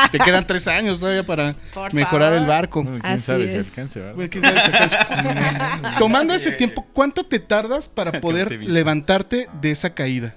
[0.12, 2.42] Te quedan tres años todavía para Por mejorar favor.
[2.42, 2.82] el barco.
[2.82, 4.14] Quién Así sabe si alcance, ¿verdad?
[4.14, 5.94] Güey, ¿quién sabe si alcanza?
[5.98, 10.34] Tomando ese tiempo, ¿cuánto te tardas para poder levantarte de esa caída?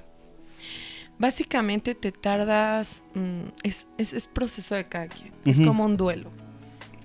[1.18, 6.30] Básicamente te tardas, mm, es, es, es proceso de cada quien, es como un duelo.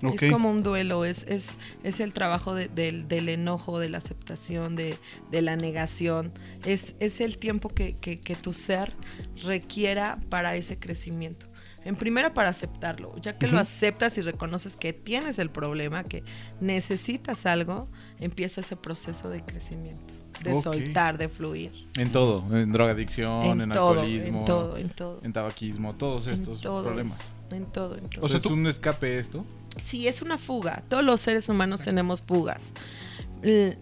[0.03, 0.23] Ok.
[0.23, 3.97] Es como un duelo, es, es, es el trabajo de- del, del enojo, de la
[3.99, 4.97] aceptación, de,
[5.31, 6.31] de la negación.
[6.65, 8.93] Es, es el tiempo que, que- que tu ser
[9.43, 11.47] requiera para ese crecimiento.
[11.83, 16.23] En primera para aceptarlo, ya que lo aceptas y reconoces que tienes el problema, que
[16.59, 17.87] necesitas algo,
[18.19, 21.71] empieza ese proceso de crecimiento, de soltar, de fluir.
[21.97, 25.19] En todo, en drogadicción, en, En todo, alcoholismo, en todo, en todo.
[25.23, 27.19] en tabaquismo, todos en estos problemas.
[27.49, 28.25] En todo, en todo.
[28.25, 29.43] O sea, ¿es un escape esto?
[29.83, 30.83] Sí, es una fuga.
[30.87, 32.73] Todos los seres humanos tenemos fugas.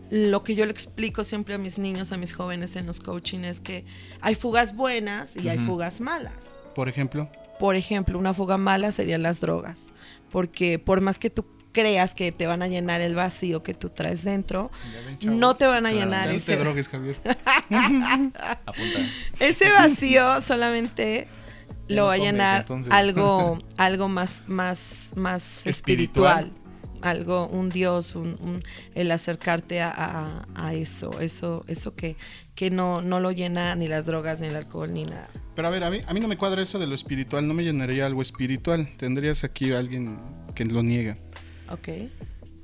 [0.10, 3.40] Lo que yo le explico siempre a mis niños, a mis jóvenes en los coaching
[3.40, 3.86] es que
[4.22, 6.60] hay fugas buenas y hay fugas malas.
[6.76, 7.30] Por ejemplo.
[7.60, 9.92] Por ejemplo, una fuga mala serían las drogas,
[10.32, 13.90] porque por más que tú creas que te van a llenar el vacío que tú
[13.90, 14.72] traes dentro,
[15.22, 17.18] no te van a llenar ese, te drogues, Javier.
[18.66, 19.00] Apunta.
[19.40, 21.28] ese vacío solamente
[21.90, 22.94] lo no va a llenar entonces.
[22.94, 26.46] algo, algo más, más, más Espiritual.
[26.46, 26.70] espiritual.
[27.02, 28.62] Algo, un Dios, un, un-
[28.94, 32.18] el acercarte a, a- a eso, eso, eso que,
[32.56, 35.30] que no, no lo llena ni las drogas, ni el alcohol, ni nada.
[35.56, 37.54] Pero a ver, a mí, a mí no me cuadra eso de lo espiritual, no
[37.54, 38.90] me llenaría algo espiritual.
[38.98, 40.18] Tendrías aquí a alguien
[40.56, 41.18] que lo niega.
[41.70, 41.88] Ok.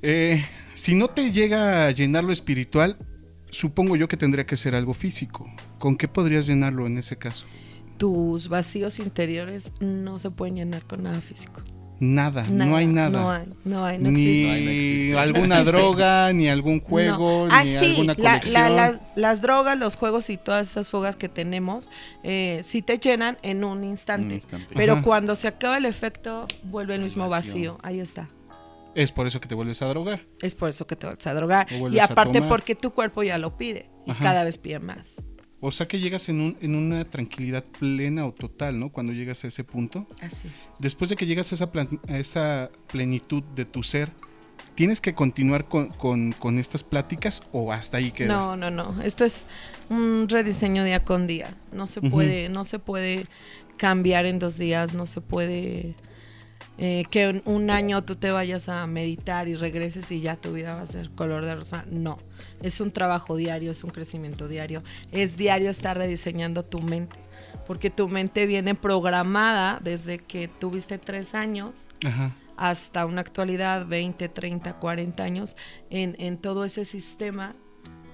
[0.02, 2.98] Eh, si no te llega a llenar lo espiritual,
[3.50, 5.50] supongo yo que tendría que ser algo físico.
[5.78, 7.46] ¿Con qué podrías llenarlo en ese caso?
[7.98, 11.62] Tus vacíos interiores no se pueden llenar con nada físico.
[11.98, 13.08] Nada, no hay nada.
[13.08, 14.46] No hay, no hay, no ni existe.
[14.46, 15.18] No existe.
[15.18, 15.72] alguna No existe.
[15.78, 17.54] droga, ni algún juego, No.
[17.54, 18.76] Ah, ni sí, alguna la- la- colección.
[18.76, 21.88] las- las drogas, los juegos y todas esas fugas que tenemos,
[22.22, 24.26] eh, sí te llenan en un instante.
[24.26, 24.74] Un instante.
[24.74, 25.02] Pero Ajá.
[25.02, 27.76] cuando se acaba el efecto, vuelve el mismo vacío.
[27.76, 27.78] vacío.
[27.82, 28.28] Ahí está.
[28.94, 30.26] Es por eso que te vuelves a drogar.
[30.42, 31.66] Es por eso que te vas a drogar.
[31.78, 33.88] Vuelves Y aparte porque tu cuerpo ya lo pide.
[34.06, 34.22] Y Ajá.
[34.22, 35.16] cada vez pide más.
[35.60, 38.90] O sea que llegas en, un, en una tranquilidad plena o total, ¿no?
[38.90, 40.06] Cuando llegas a ese punto.
[40.20, 40.54] Así es.
[40.78, 44.12] Después de que llegas a esa, plan- a esa plenitud de tu ser,
[44.74, 48.28] ¿tienes que continuar con, con- con estas pláticas o hasta ahí queda?
[48.28, 49.00] No, no, no.
[49.02, 49.46] Esto es
[49.88, 51.48] un rediseño día con día.
[51.72, 53.26] No se puede, no se puede
[53.78, 55.94] cambiar en dos días, no se puede
[56.78, 60.52] eh, que en un año tú te vayas a meditar y regreses y ya tu
[60.52, 61.86] vida va a ser color de rosa.
[61.90, 62.18] No.
[62.62, 64.82] Es un trabajo diario, es un crecimiento diario.
[65.12, 67.18] Es diario estar rediseñando tu mente.
[67.66, 72.34] Porque tu mente viene programada desde que tuviste tres años Ajá.
[72.56, 75.56] hasta una actualidad, 20, 30, 40 años,
[75.90, 77.56] en, en todo ese sistema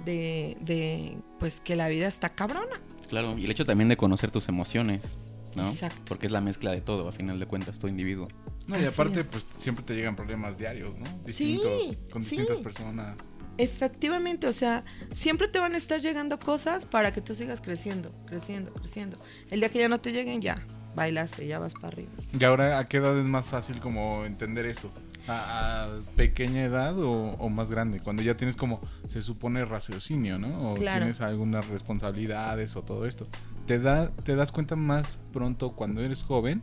[0.07, 2.81] de, de, pues que la vida está cabrona.
[3.09, 5.18] Claro, y el hecho también de conocer tus emociones,
[5.55, 5.66] ¿no?
[5.66, 6.00] Exacto.
[6.07, 8.26] Porque es la mezcla de todo, a final de cuentas, tu individuo.
[8.68, 9.26] No, y Así aparte, es.
[9.28, 11.05] pues siempre te llegan problemas diarios, ¿no?
[11.05, 12.37] Sí, Distintos, con sí.
[12.38, 13.18] distintas personas.
[13.59, 18.12] Efectivamente, o sea, siempre te van a estar llegando cosas para que tú sigas creciendo,
[18.27, 19.17] creciendo, creciendo.
[19.51, 20.57] El día que ya no te lleguen, ya
[20.95, 22.11] bailaste, ya vas para arriba.
[22.38, 24.91] ¿Y ahora a qué edad es más fácil como entender esto?
[25.29, 28.01] ¿A, a pequeña edad o, o más grande?
[28.01, 30.73] Cuando ya tienes como, se supone, raciocinio, ¿no?
[30.73, 30.99] O Claro.
[31.01, 33.29] tienes algunas responsabilidades o todo esto.
[33.67, 36.62] ¿Te, da, ¿Te das cuenta más pronto cuando eres joven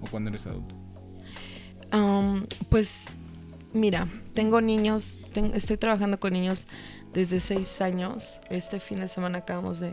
[0.00, 0.74] o cuando eres adulto?
[2.68, 3.06] Pues
[3.72, 6.66] mira, tengo niños, ten- estoy trabajando con niños
[7.12, 8.40] desde seis años.
[8.50, 9.92] Este fin de semana acabamos de,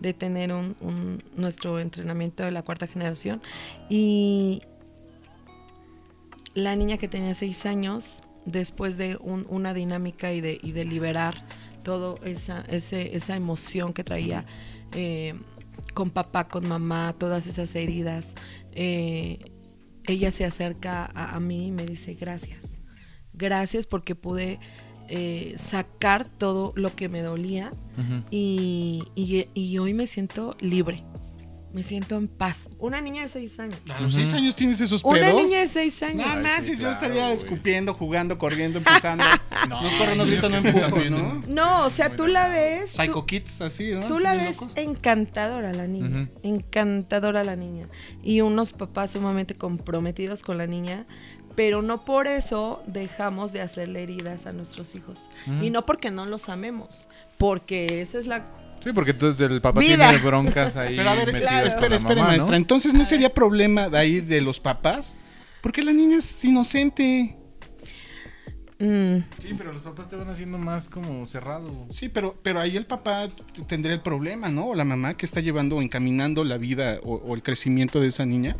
[0.00, 3.40] de tener un, un- nuestro entrenamiento de la cuarta generación
[3.88, 4.62] y
[6.54, 10.84] la niña que tenía seis años, después de un- una dinámica y de, y de
[10.84, 11.46] liberar
[11.82, 14.44] toda esa, ese- esa emoción que traía
[14.92, 15.34] eh,
[15.92, 18.34] con papá, con mamá, todas esas heridas,
[18.72, 19.38] eh,
[20.06, 22.73] ella se acerca a, a mí y me dice gracias.
[23.34, 24.58] Gracias porque pude
[25.08, 27.70] eh, sacar todo lo que me dolía
[28.30, 31.04] y, y- y hoy me siento libre,
[31.72, 32.68] me siento en paz.
[32.78, 33.78] Una niña de seis años.
[33.88, 35.42] A los seis años tienes esos Una pedos.
[35.44, 36.24] niña de seis años.
[36.26, 39.24] No sí, yo estaría escupiendo, jugando, corriendo, empujando.
[39.68, 41.42] no, corro, no grito, no empujo, ¿no?
[41.48, 42.92] No, o sea, tú la ves.
[42.92, 44.06] tú- Psycho Kids, así, ¿no?
[44.06, 44.72] Tú Así la ves locos.
[44.76, 47.86] encantadora la niña, encantadora la niña.
[48.22, 51.06] Y unos papás sumamente comprometidos con la niña,
[51.54, 55.28] pero no por eso dejamos de hacerle heridas a nuestros hijos.
[55.62, 58.44] Y no porque no los amemos, porque esa es la...
[58.82, 60.10] Sí, porque entonces el papá Vida.
[60.10, 60.96] tiene broncas ahí.
[60.96, 61.66] Pero a ver, Claro.
[61.66, 62.28] espera, espera, mamá, ¿no?
[62.28, 62.56] maestra.
[62.56, 65.16] Entonces, ¿no sería problema de ahí de los papás?
[65.62, 67.34] Porque la niña es inocente.
[68.78, 71.86] Mm, Sí, pero los papás te van haciendo más como cerrado.
[71.90, 73.28] Sí, pero, pero ahí el papá
[73.68, 74.66] tendría el problema, ¿no?
[74.68, 78.08] O la mamá que está llevando o encaminando la vida o, o el crecimiento de
[78.08, 78.54] esa niña.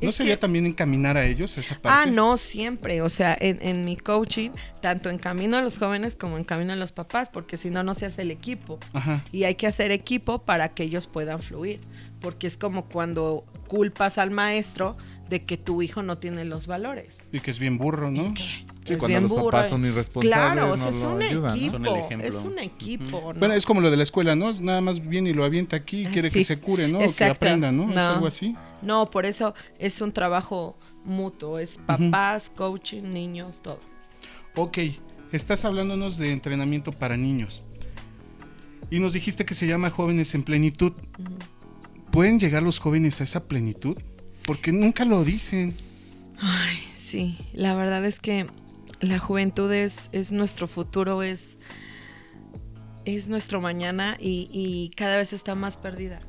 [0.00, 2.10] ¿No Es sería que- también encaminar a ellos a esa parte?
[2.10, 3.02] Ah, no, siempre.
[3.02, 6.72] O sea, en, en mi coaching, tanto en camino a los jóvenes como en camino
[6.72, 8.78] a los papás, porque si no, no se hace el equipo.
[8.92, 9.24] Ajá.
[9.32, 11.80] Y hay que hacer equipo para que ellos puedan fluir.
[12.20, 14.96] Porque es como cuando culpas al maestro
[15.28, 17.28] de que tu hijo no tiene los valores.
[17.32, 18.32] Y que es bien burro, ¿no?
[18.88, 19.50] Sí, es cuando bien los burro.
[19.50, 21.56] papás son irresponsables, Claro, o no es lo un ayudan, ¿no?
[21.56, 21.70] equipo.
[21.72, 22.28] Son el ejemplo.
[22.28, 23.32] Es un equipo.
[23.34, 23.38] ¿no?
[23.38, 24.52] Bueno, es como lo de la escuela, ¿no?
[24.54, 26.40] Nada más viene y lo avienta aquí y Ah, quiere sí.
[26.40, 26.98] que se cure, ¿no?
[26.98, 27.90] O que aprenda, ¿no?
[27.90, 28.56] Es algo así.
[28.82, 31.58] No, por eso es un trabajo mutuo.
[31.58, 33.80] Es papás, coaching, niños, todo.
[34.56, 34.78] Ok,
[35.32, 37.62] estás hablándonos de entrenamiento para niños.
[38.90, 40.92] Y nos dijiste que se llama Jóvenes en Plenitud.
[42.10, 43.96] ¿Pueden llegar los jóvenes a esa plenitud?
[44.46, 45.74] Porque nunca lo dicen.
[46.40, 47.38] Ay, sí.
[47.52, 48.46] La verdad es que
[49.00, 51.58] la juventud es, es nuestro futuro, es,
[53.04, 56.20] es nuestro mañana y, y cada vez está más perdida.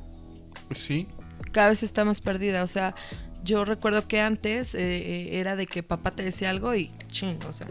[0.74, 1.08] Sí.
[1.52, 2.62] cada vez está más perdida.
[2.62, 2.94] O sea,
[3.42, 7.38] yo recuerdo que antes eh, eh, era de que papá te decía algo y ching,
[7.48, 7.66] o sea.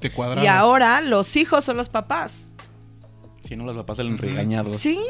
[0.00, 0.44] Te cuadradas.
[0.44, 2.54] Y ahora los hijos son los papás.
[3.42, 4.80] Si no, los papás salen regañados.
[4.80, 5.00] Sí.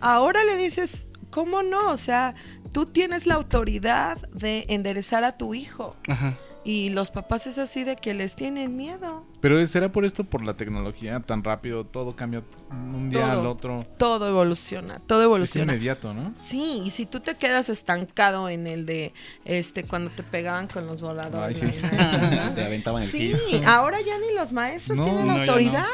[0.00, 1.90] Ahora le dices, ¿cómo no?
[1.90, 2.34] O sea,
[2.72, 5.96] tú tienes la autoridad de enderezar a tu hijo.
[6.08, 6.36] Ajá.
[6.64, 9.24] Y los papás es así de que les tienen miedo.
[9.40, 13.40] Pero será por esto, por la tecnología tan rápido, todo cambia un día Todo.
[13.40, 13.84] al otro.
[13.98, 15.72] Todo evoluciona, todo Es evoluciona.
[15.72, 16.32] inmediato, ¿no?
[16.36, 19.12] Sí, y si tú te quedas estancado en el de
[19.44, 21.60] este cuando te pegaban con los voladores.
[21.60, 21.82] Ay, sí.
[21.82, 23.34] maestra, Te aventaban el Sí,
[23.66, 25.86] ahora ya ni los maestros No, tienen no, ya autoridad.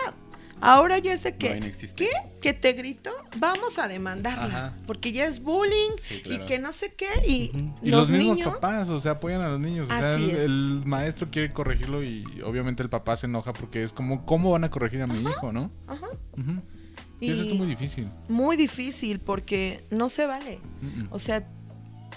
[0.61, 1.67] Ahora ya es de que, No.
[1.97, 2.09] ¿qué?
[2.41, 3.11] ¿Que te grito?
[3.39, 4.45] Vamos a demandarla.
[4.45, 4.73] Ajá.
[4.87, 6.43] Porque ya es bullying Sí, claro.
[6.45, 7.07] y que no sé qué.
[7.27, 7.51] Y,
[7.83, 8.55] Y los, mismos niños.
[8.55, 9.89] papás, o sea, apoyan a los niños.
[9.89, 10.45] O sea, el, es.
[10.45, 14.65] el maestro quiere corregirlo y obviamente el papá se enoja porque es como, ¿cómo van
[14.65, 15.71] a corregir a mi hijo, no?
[15.87, 16.07] Ajá.
[16.37, 16.63] Ujú.
[17.21, 18.09] Y Sí, eso es muy difícil.
[18.29, 20.61] muy difícil porque no se vale.
[21.11, 21.47] O sea,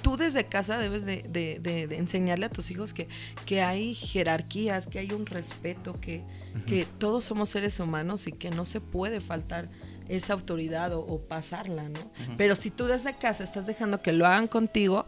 [0.03, 3.07] tú desde casa debes de, de- de- de enseñarle a tus hijos que,
[3.45, 6.23] que hay jerarquías, que hay un respeto, que,
[6.67, 9.69] que todos somos seres humanos y que no se puede faltar
[10.09, 11.99] esa autoridad o, o pasarla, ¿no?
[12.37, 15.05] Pero si tú desde casa estás dejando que lo hagan contigo,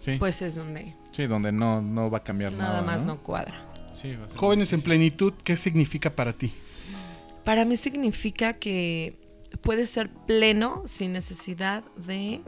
[0.00, 2.70] Sí, pues es donde sí, donde no, no va a cambiar nada.
[2.74, 3.66] nada más no cuadra.
[3.92, 4.82] Sí, va a ser Jóvenes en.
[4.82, 6.52] Plenitud, ¿qué significa para ti?
[7.44, 9.18] Para mí significa que
[9.60, 12.42] puedes ser pleno sin necesidad de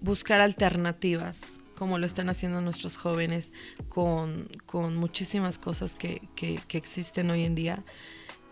[0.00, 3.52] buscar alternativas, como lo están haciendo nuestros jóvenes
[3.88, 7.84] con, con muchísimas cosas que, que- que existen hoy en día.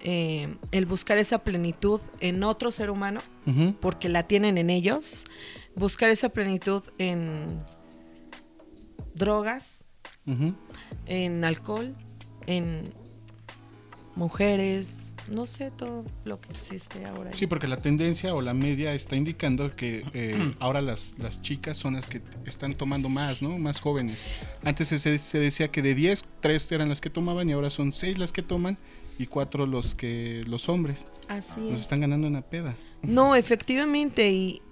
[0.00, 3.20] Eh, el buscar esa plenitud en otro ser humano,
[3.80, 5.24] porque la tienen en ellos,
[5.74, 7.46] buscar esa plenitud en
[9.14, 9.84] drogas,
[11.06, 11.96] en alcohol,
[12.46, 12.92] en
[14.14, 17.32] mujeres, no sé todo lo que existe ahora.
[17.34, 21.76] Sí, porque la tendencia o la media está indicando que eh, ahora las, las chicas
[21.76, 23.58] son las que están tomando más, ¿no?
[23.58, 24.24] Más jóvenes.
[24.64, 27.92] Antes se, se decía que de 10, 3 eran las que tomaban y ahora son
[27.92, 28.78] 6 las que toman
[29.18, 31.06] y 4 los que los hombres.
[31.28, 31.80] Así Nos es.
[31.82, 32.76] están ganando una peda.
[33.02, 34.62] No, efectivamente, y,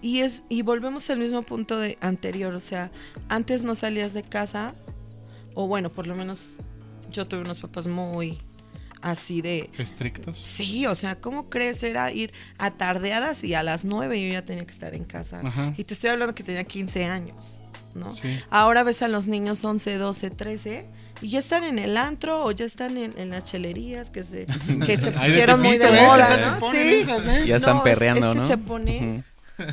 [0.00, 2.54] y es, y volvemos al mismo punto de anterior.
[2.54, 2.90] O sea,
[3.28, 4.74] antes no salías de casa,
[5.54, 6.48] o bueno, por lo menos
[7.10, 8.38] yo tuve unos papás muy
[9.02, 9.70] así de.
[9.78, 10.40] Estrictos.
[10.42, 11.82] Sí, o sea, ¿cómo crees?
[11.82, 15.40] Era ir a tardeadas y a las 9 yo ya tenía que estar en casa.
[15.42, 15.74] Ajá.
[15.76, 17.60] Y te estoy hablando que tenía 15 años,
[17.94, 18.12] ¿no?
[18.12, 18.38] Sí.
[18.50, 20.86] Ahora ves a los niños 11, 12, 13
[21.20, 24.46] y ya están en el antro o ya están en, en las chelerías que se,
[24.86, 25.90] que se pusieron muy de ¿eh?
[25.90, 26.58] ¿Qué moda, tal se ¿no?
[26.58, 26.94] ponen Sí.
[27.00, 27.44] esas, eh?
[27.46, 28.48] Ya están No, perreando, es que ¿no?
[28.48, 29.24] se pone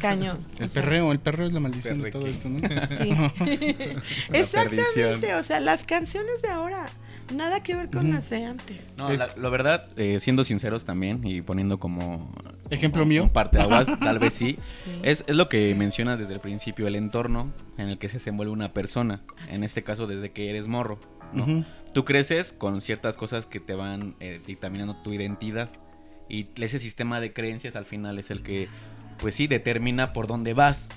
[0.02, 0.44] cañón.
[0.58, 2.38] El o sea, perreo, el perreo es la maldición de todo Perreque.
[2.38, 2.60] esto, ¿no?
[2.88, 3.16] Sí.
[4.34, 5.40] Exactamente, perdición.
[5.40, 6.88] o sea, las canciones de ahora
[7.34, 8.94] Nada que ver con las de antes.
[8.98, 12.32] No, la, la verdad, eh, siendo sinceros también y poniendo como...
[12.70, 13.28] Ejemplo como mío.
[13.28, 14.58] Parte de aguas, tal vez sí.
[14.84, 14.92] Sí.
[15.04, 18.54] Es, es lo que mencionas desde el principio, el entorno en el que se desenvuelve
[18.54, 19.22] una persona.
[19.50, 21.00] en este caso, desde que eres morro,
[21.34, 21.66] ¿no?
[21.94, 25.70] Tú creces con ciertas cosas que te van eh, dictaminando tu identidad.
[26.28, 28.68] Y ese sistema de creencias al final es el que,
[29.20, 30.90] pues sí, determina por dónde vas.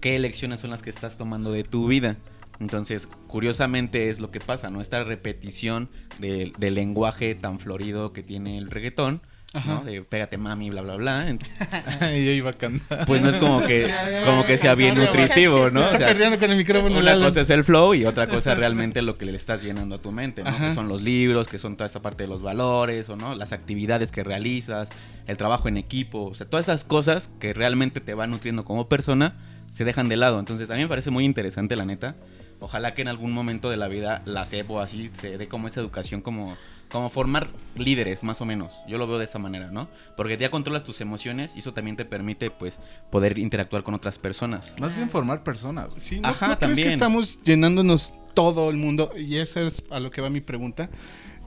[0.00, 2.16] Qué elecciones son las que estás tomando de tu vida.
[2.60, 4.80] Entonces, curiosamente es lo que pasa, ¿no?
[4.80, 9.74] Esta repetición del del lenguaje tan florido que tiene el reggaetón, Ajá.
[9.76, 9.84] ¿no?
[9.84, 11.26] De pégate mami, bla, bla, bla.
[12.14, 13.06] Y yo iba a cantar.
[13.06, 13.90] Pues no es como que,
[14.26, 15.80] como que sea bien nutritivo, ¿no?
[15.80, 16.98] Está O sea, perreando con el micrófono.
[16.98, 19.96] una cosa es el flow y otra cosa es realmente lo que le estás llenando
[19.96, 20.50] a tu mente, ¿no?
[20.50, 20.68] Ajá.
[20.68, 23.52] Que son los libros, que son toda esta parte de los valores, o no, las
[23.52, 24.90] actividades que realizas,
[25.26, 28.88] el trabajo en equipo, o sea, todas esas cosas que realmente te van nutriendo como
[28.88, 29.36] persona
[29.72, 30.38] se dejan de lado.
[30.38, 32.16] Entonces, a mí me parece muy interesante, la neta.
[32.60, 35.68] Ojalá que en algún momento de la vida la CEP o así se dé como
[35.68, 36.56] esa educación como
[36.90, 38.74] como formar líderes, más o menos.
[38.86, 39.88] Yo lo veo de esta manera, ¿no?
[40.16, 42.78] Porque ya controlas tus emociones y eso también te permite, pues,
[43.10, 44.74] poder interactuar con otras personas.
[44.80, 45.90] Más bien formar personas.
[45.96, 46.88] Sí, ¿no, Ajá, ¿no crees que también.
[46.88, 49.12] estamos llenándonos todo el mundo?
[49.16, 50.90] Y esa es a lo que va mi pregunta.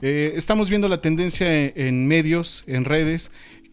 [0.02, 3.30] Eh, estamos viendo la tendencia en, medios, en redes,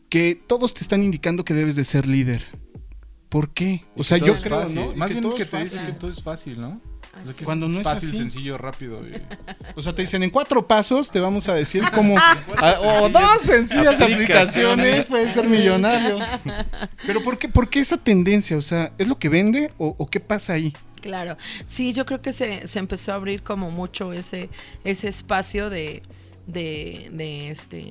[0.09, 2.47] que todos te están indicando que debes de ser líder.
[3.29, 3.85] ¿Por qué?
[3.95, 4.75] O sea, yo creo, fácil.
[4.75, 4.95] ¿no?
[4.95, 5.93] Más bien todo que es te dicen fácil.
[5.93, 6.90] que todo es fácil, ¿no?
[7.13, 8.17] Así Cuando no es fácil, así.
[8.17, 9.01] sencillo, rápido.
[9.05, 9.11] y-
[9.75, 12.37] O sea, te dicen en cuatro pasos te vamos a decir cómo a-
[13.03, 16.19] o dos sencillas aplicaciones puedes ser millonario.
[17.05, 18.57] Pero ¿por qué, por qué esa tendencia?
[18.57, 20.73] O sea, ¿es lo que vende o, o qué pasa ahí?
[21.01, 24.49] Claro, sí, yo creo que se, se empezó a abrir como mucho ese,
[24.83, 26.03] ese espacio de,
[26.45, 27.89] de, de, este,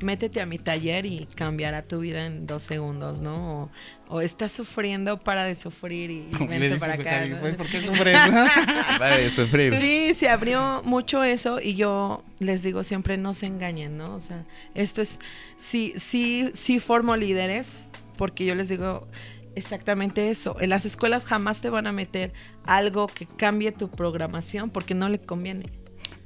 [0.00, 3.64] métete a mi taller y cambiará tu vida en dos segundos, ¿no?
[3.64, 3.70] O,
[4.08, 7.24] o estás sufriendo, para de sufrir y vente dices para acá.
[7.40, 8.16] Pues, ¿por qué sufres?
[9.00, 9.74] Va de sufrir.
[9.74, 14.14] Sí, se abrió mucho eso y yo les digo siempre no se engañen, ¿no?
[14.14, 14.44] O sea,
[14.74, 15.18] esto es,
[15.56, 19.06] sí, sí, sí formo líderes porque yo les digo
[19.54, 20.56] exactamente eso.
[20.60, 22.32] En las escuelas jamás te van a meter
[22.64, 25.66] algo que cambie tu programación porque no le conviene.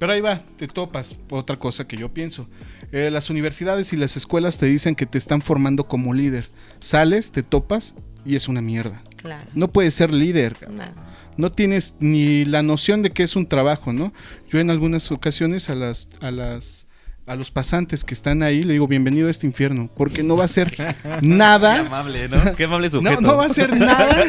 [0.03, 1.15] Pero ahí va, te topas.
[1.29, 2.45] Otra cosa que yo pienso.
[2.91, 6.49] Eh, las universidades y las escuelas te dicen que te están formando como líder.
[6.81, 9.01] Sales, te topas y es una mierda.
[9.15, 9.49] Claro.
[9.55, 10.57] No puedes ser líder.
[10.69, 10.93] Nada.
[11.37, 14.11] no tienes ni la noción de que es un trabajo, ¿no?
[14.49, 16.82] Yo en algunas ocasiones a las a las
[17.25, 20.43] a los pasantes que están ahí le digo bienvenido a este infierno, porque no va
[20.45, 22.53] a ser Qué nada, amable, ¿no?
[22.55, 23.21] Qué amable sujeto.
[23.21, 24.25] no, no va a ser nada,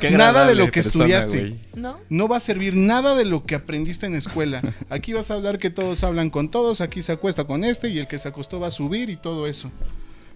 [0.00, 1.58] Qué nada de lo que persona, estudiaste.
[1.74, 1.96] ¿No?
[2.08, 4.62] No va a servir nada de lo que aprendiste en la escuela.
[4.90, 7.98] Aquí vas a hablar que todos hablan con todos, aquí se acuesta con este y
[7.98, 9.70] el que se acostó va a subir y todo eso.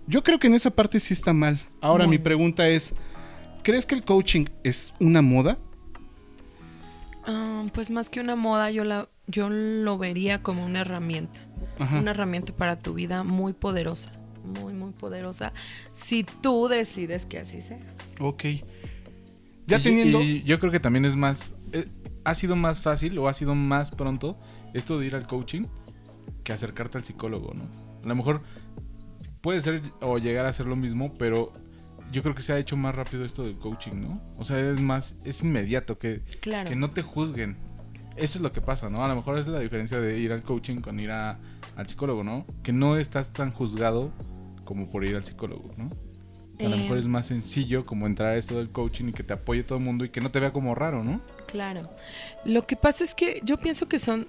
[0.07, 1.61] Yo creo que en esa parte sí está mal.
[1.81, 2.95] Ahora Muy mi pregunta es,
[3.63, 5.59] ¿crees que el coaching es una moda?
[7.25, 11.39] Ah, pues más que una moda, yo, la, yo lo vería como una herramienta.
[11.79, 11.99] Ajá.
[11.99, 14.11] Una herramienta para tu vida muy poderosa.
[14.45, 15.53] Muy, muy poderosa.
[15.93, 17.81] Si tú decides que así sea.
[18.21, 18.45] Ok.
[19.67, 20.21] Ya Y- teniendo...
[20.23, 21.55] y yo creo que también es más.
[21.73, 21.87] eh,
[22.25, 24.37] ha sido más fácil o ha sido más pronto
[24.75, 25.63] esto de ir al coaching
[26.45, 27.65] que acercarte al psicólogo, ¿no?
[28.05, 28.43] A lo mejor
[29.41, 31.53] puede ser o llegar a ser lo mismo, pero
[32.13, 34.21] yo creo que se ha hecho más rápido esto del coaching, ¿no?
[34.39, 36.69] O sea, es más, es inmediato, que, Claro.
[36.71, 37.57] que no te juzguen.
[38.17, 39.05] Eso es lo que pasa, ¿no?
[39.05, 41.39] A lo mejor es la diferencia de ir al coaching con ir a-
[41.79, 42.45] al psicólogo, ¿no?
[42.63, 44.13] Que no estás tan juzgado
[44.65, 45.89] como por ir al psicólogo, ¿no?
[46.59, 49.23] A lo Eh, mejor es más sencillo como entrar a esto del coaching y que
[49.23, 51.21] te apoye todo el mundo y que no te vea como raro, ¿no?
[51.47, 51.89] Claro.
[52.45, 54.27] Lo que pasa es que yo pienso que son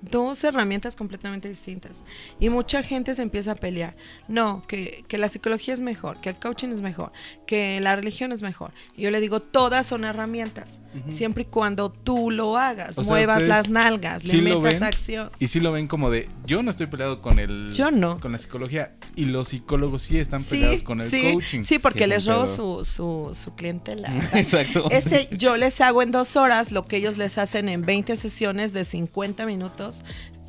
[0.00, 2.02] dos herramientas completamente distintas.
[2.40, 3.94] Y mucha gente se empieza a pelear.
[4.28, 7.12] No, que, que la psicología es mejor, que el coaching es mejor,
[7.46, 8.72] que la religión es mejor.
[8.96, 13.10] Y yo le digo, todas son herramientas, siempre y cuando tú lo hagas, O sea,
[13.10, 15.30] muevas ustedes las nalgas, sí le metas acción.
[15.38, 18.18] Y sí lo ven como de, yo no estoy peleado con el Yo no.
[18.20, 21.62] con la psicología y los psicólogos sí están Sí, peleados con el sí, coaching.
[21.62, 24.08] sí, porque Sí, les robo su, su, su clientela.
[24.34, 24.88] Exacto.
[24.90, 28.72] Ese, yo les hago en dos horas lo que ellos les hacen en 20 sesiones
[28.72, 30.04] de 50 minutos,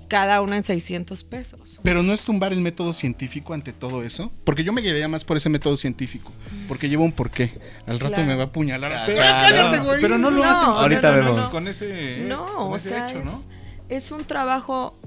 [0.08, 1.80] cada una en 600 pesos.
[1.84, 4.32] Pero no es tumbar el método científico ante todo eso.
[4.46, 6.32] Porque yo me guiaría más por ese método científico.
[6.68, 7.52] Porque lleva un porqué.
[7.86, 8.28] Al rato Claro.
[8.30, 8.94] me va a apuñalar.
[8.94, 9.46] así, Claro.
[9.46, 10.00] "Ay, cállate, güey".
[10.02, 11.50] Pero no lo No, hacen con, Ahorita ese- vemos.
[11.50, 13.44] con ese, No, con o ese sea, hecho,
[13.90, 14.98] es un trabajo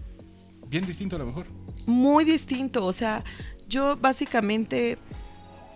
[0.66, 1.46] Bien distinto a lo mejor.
[1.86, 2.84] muy distinto.
[2.84, 3.24] O sea,
[3.68, 4.98] yo básicamente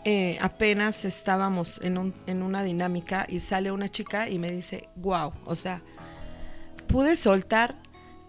[0.07, 4.87] eh, apenas estábamos en, un- en una dinámica y sale una chica y me dice,
[4.97, 5.81] wow, o sea,
[6.89, 7.75] pude soltar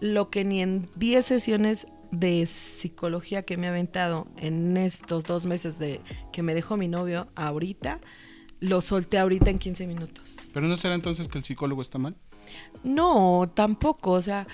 [0.00, 5.44] lo que ni en 10 sesiones de psicología que me ha aventado en estos dos
[5.46, 6.00] meses de
[6.32, 8.00] que me dejó mi novio ahorita,
[8.60, 10.36] lo solté ahorita en 15 minutos.
[10.54, 12.16] Pero no será entonces que el psicólogo está mal.
[12.84, 14.46] No, tampoco, o sea,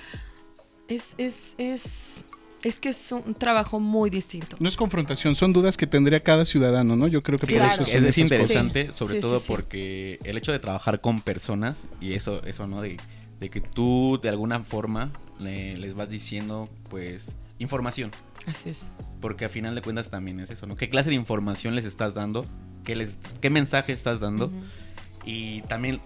[0.88, 2.22] es, es, es,
[2.62, 4.57] es que es un trabajo muy distinto.
[4.59, 7.07] No es confrontación, son dudas que tendría cada ciudadano, ¿no?
[7.07, 7.77] Yo creo que Claro.
[7.77, 9.52] por eso Es, es interesante, Sí, sobre sí, todo sí, sí.
[9.52, 12.81] porque el hecho de trabajar con personas y eso, eso ¿no?
[12.81, 12.96] De,
[13.42, 18.10] de que tú de alguna forma le- les vas diciendo, pues, información.
[18.46, 18.96] Así es.
[19.20, 20.76] Porque a final de cuentas también es eso, ¿no?
[20.76, 22.44] ¿Qué clase de información les estás dando?
[22.84, 24.50] ¿Qué, les, qué mensaje estás dando?
[25.24, 26.00] Y también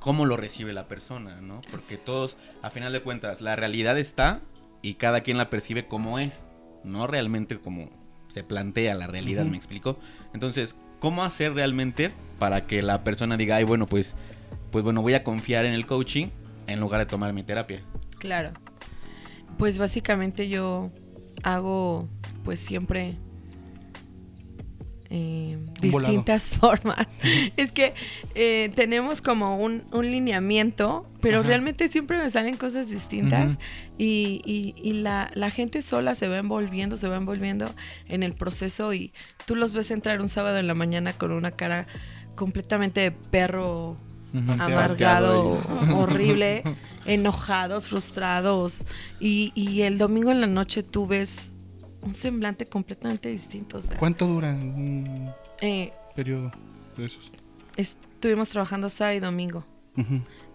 [0.00, 1.60] cómo lo recibe la persona, ¿no?
[1.70, 4.40] Porque todos, a final de cuentas, la realidad está
[4.82, 6.46] y cada quien la percibe como es,
[6.84, 7.90] no realmente como
[8.28, 9.44] se plantea la realidad.
[9.44, 9.98] ¿me explico?
[10.34, 14.14] Entonces, ¿cómo hacer realmente para que la persona diga, ay, bueno, pues,
[14.70, 16.26] pues bueno, voy a confiar en el coaching
[16.66, 17.80] en lugar de tomar mi terapia?
[18.18, 18.50] Claro.
[19.58, 20.90] Pues básicamente yo
[21.42, 22.08] hago
[22.44, 23.14] pues siempre
[25.08, 27.20] eh, distintas formas.
[27.56, 27.94] es que
[28.34, 31.48] eh, tenemos como un, un lineamiento, pero Ajá.
[31.48, 33.58] realmente siempre me salen cosas distintas
[33.98, 37.72] y, y- y la, la gente sola se va envolviendo, se va envolviendo
[38.08, 39.12] en el proceso y
[39.46, 41.86] tú los ves entrar un sábado en la mañana con una cara
[42.34, 43.96] completamente de perro
[44.58, 45.58] Amargado,
[45.94, 46.62] horrible,
[47.06, 48.84] enojados, frustrados.
[49.20, 51.52] Y, y el domingo en la noche tú ves
[52.02, 53.78] un semblante completamente distinto.
[53.78, 55.30] O sea, ¿Cuánto dura un
[55.60, 56.52] eh, periodo
[56.96, 57.30] de esos?
[57.76, 59.64] estuvimos trabajando sábado y domingo.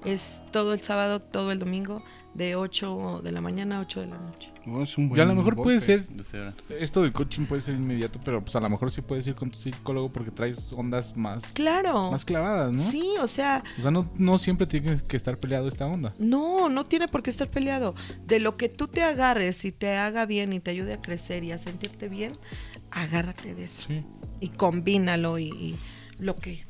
[0.06, 2.04] Es todo el sábado, todo el domingo,
[2.34, 4.54] de 8 de la mañana a 8 de la noche.
[4.68, 5.64] Oh, es un Y buen a lo mejor golpe.
[5.68, 6.56] puede ser, 12 horas.
[6.80, 9.52] esto del coaching puede ser inmediato, pero pues a lo mejor sí puedes ir con
[9.52, 12.10] tu psicólogo porque traes ondas más, Claro.
[12.12, 12.82] más clavadas, ¿no?
[12.82, 16.14] Sí, o sea, O sea, no, no siempre tiene que estar peleado esta onda.
[16.20, 17.96] No, no tiene por qué estar peleado.
[18.26, 21.44] De lo que tú te agarres y te haga bien y te ayude a crecer
[21.44, 22.38] y a sentirte bien,
[22.92, 23.84] agárrate de eso.
[23.88, 24.06] Sí.
[24.40, 25.76] Y combínalo y, y
[26.20, 26.66] lo que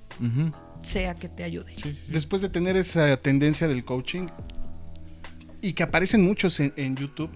[0.82, 1.74] sea que te ayude.
[1.78, 2.12] Sí, sí, sí.
[2.14, 4.28] Después de tener esa tendencia del coaching
[5.62, 7.30] y que aparecen muchos en, en YouTube,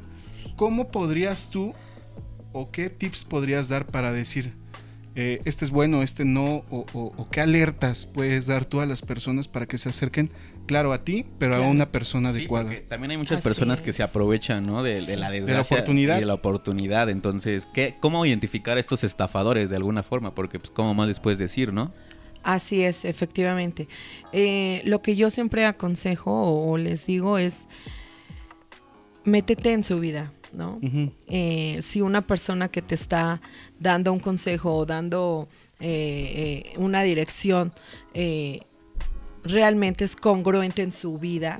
[0.56, 1.74] ¿cómo podrías tú
[2.54, 4.54] o qué tips podrías dar para decir
[5.18, 8.86] eh, este es bueno, este no, o, o- o qué alertas puedes dar tú a
[8.86, 10.30] las personas para que se acerquen,
[10.66, 12.66] claro, a ti, pero a una persona Sí, adecuada?
[12.66, 14.84] porque también hay muchas Así personas que se aprovechan, ¿no?
[14.84, 16.18] De, de la De la desgracia oportunidad.
[16.18, 17.10] y de la oportunidad.
[17.10, 20.36] Entonces, ¿qué, ¿cómo identificar a estos estafadores de alguna forma?
[20.36, 21.94] Porque, pues, ¿cómo más les puedes decir, no?
[22.44, 23.88] Así es, efectivamente.
[24.34, 26.32] Eh, lo que yo siempre aconsejo
[26.70, 27.68] o les digo es,
[29.26, 30.80] métete en su vida, ¿no?
[31.28, 33.42] Eh, si una persona que te está
[33.80, 35.50] dando un consejo o dando
[35.80, 37.72] eh, eh, una dirección
[39.44, 41.60] realmente es congruente en su vida,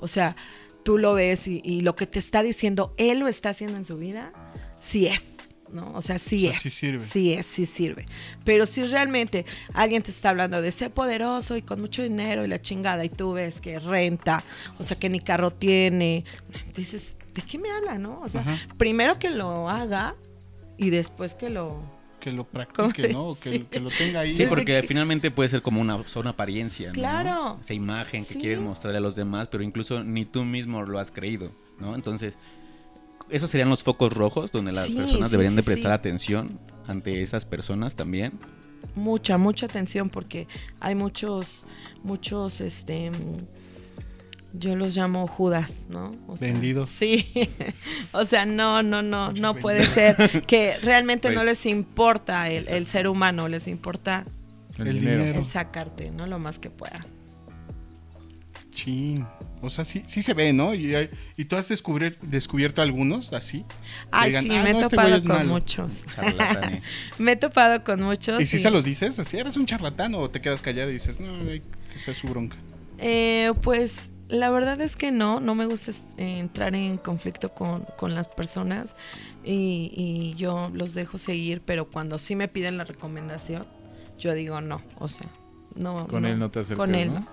[0.00, 0.36] o sea,
[0.84, 3.84] tú lo ves y, y lo que te está diciendo, él lo está haciendo en
[3.84, 4.32] su vida,
[4.78, 5.36] sí es.
[5.72, 5.92] ¿No?
[5.94, 6.62] O sea, sí O sea, es.
[6.62, 7.00] sí sirve.
[7.04, 8.06] Sí es, sí sirve.
[8.44, 9.44] Pero si realmente
[9.74, 13.08] alguien te está hablando de ser poderoso y con mucho dinero y la chingada y
[13.08, 14.42] tú ves que renta,
[14.78, 16.24] o sea, que ni carro tiene,
[16.76, 18.20] dices, ¿de qué me habla, no?
[18.20, 18.56] O sea, Ajá.
[18.76, 20.14] primero que lo haga
[20.76, 21.80] y después que lo...
[22.20, 23.38] Que lo ¿Cómo practique, ¿no?
[23.40, 24.32] Que, lo tenga ahí.
[24.32, 26.94] Sí, porque que- finalmente puede ser como una, una apariencia, ¿no?
[26.94, 27.58] Claro.
[27.60, 28.40] Esa imagen que Sí.
[28.40, 31.94] quieres mostrarle a los demás, pero incluso ni tú mismo lo has creído, ¿no?
[31.94, 32.36] Entonces,
[33.30, 35.94] esos serían los focos rojos donde las Sí, personas sí, deberían sí, de prestar sí.
[35.94, 38.38] atención ante esas personas también.
[38.94, 40.48] mucha, mucha atención porque
[40.80, 41.66] hay muchos,
[42.02, 43.10] muchos, este,
[44.52, 46.10] yo los llamo Judas, ¿no?
[46.26, 46.90] O sea, Vendidos.
[46.90, 47.26] Sí,
[48.12, 50.16] o sea, no, no, no, Muchos no puede ser
[50.46, 54.24] que realmente no Pues, les importa el, el ser humano, les importa
[54.78, 55.18] El, El dinero.
[55.18, 55.38] dinero.
[55.40, 56.26] el sacarte, ¿no?
[56.26, 57.06] Lo más que pueda.
[58.70, 59.26] Chin.
[59.62, 60.74] O sea, sí, sí se ve, ¿no?
[60.74, 63.64] Y, hay- y tú has descubrir- descubierto algunos así.
[64.10, 65.50] Ay, digan, sí, "Ah, me he no, este topado con malo".
[65.52, 66.04] muchos.
[67.18, 68.40] Me he topado con muchos.
[68.40, 69.18] ¿Y si se los dices?
[69.18, 71.62] Así, eres un charlatán o te quedas callado y dices, no, que
[71.98, 72.56] sea su bronca.
[72.98, 77.86] Eh, pues la verdad es que no, no me gusta eh, entrar en conflicto con,
[77.96, 78.94] con las personas
[79.44, 83.66] y, y yo los dejo seguir, pero cuando sí me piden la recomendación,
[84.18, 85.26] yo digo no, o sea,
[85.76, 86.06] no.
[86.08, 87.26] Con él no te acercas, Con él ¿no?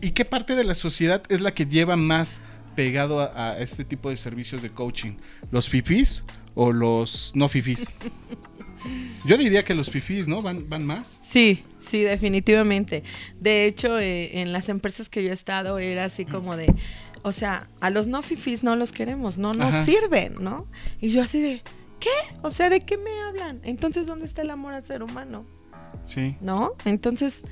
[0.00, 2.40] ¿Y qué parte de la sociedad es la que lleva más
[2.76, 5.16] pegado a, a este tipo de servicios de coaching?
[5.50, 6.24] ¿Los fifís
[6.54, 7.98] o los no fifís?
[9.24, 10.42] Yo diría que los fifís, ¿no?
[10.42, 11.18] Van, van más.
[11.22, 13.02] Sí, sí, definitivamente.
[13.40, 16.72] De hecho, eh, en las empresas que yo he estado era así como de,
[17.22, 19.84] o sea, a los no fifís no los queremos, no nos Ajá.
[19.84, 20.66] sirven, ¿no?
[21.00, 21.62] Y yo así de,
[21.98, 22.08] ¿qué?
[22.42, 23.60] O sea, ¿de qué me hablan?
[23.64, 25.44] Entonces, ¿dónde está el amor al ser humano?
[26.04, 26.36] Sí.
[26.40, 26.74] ¿No?
[26.84, 27.42] Entonces,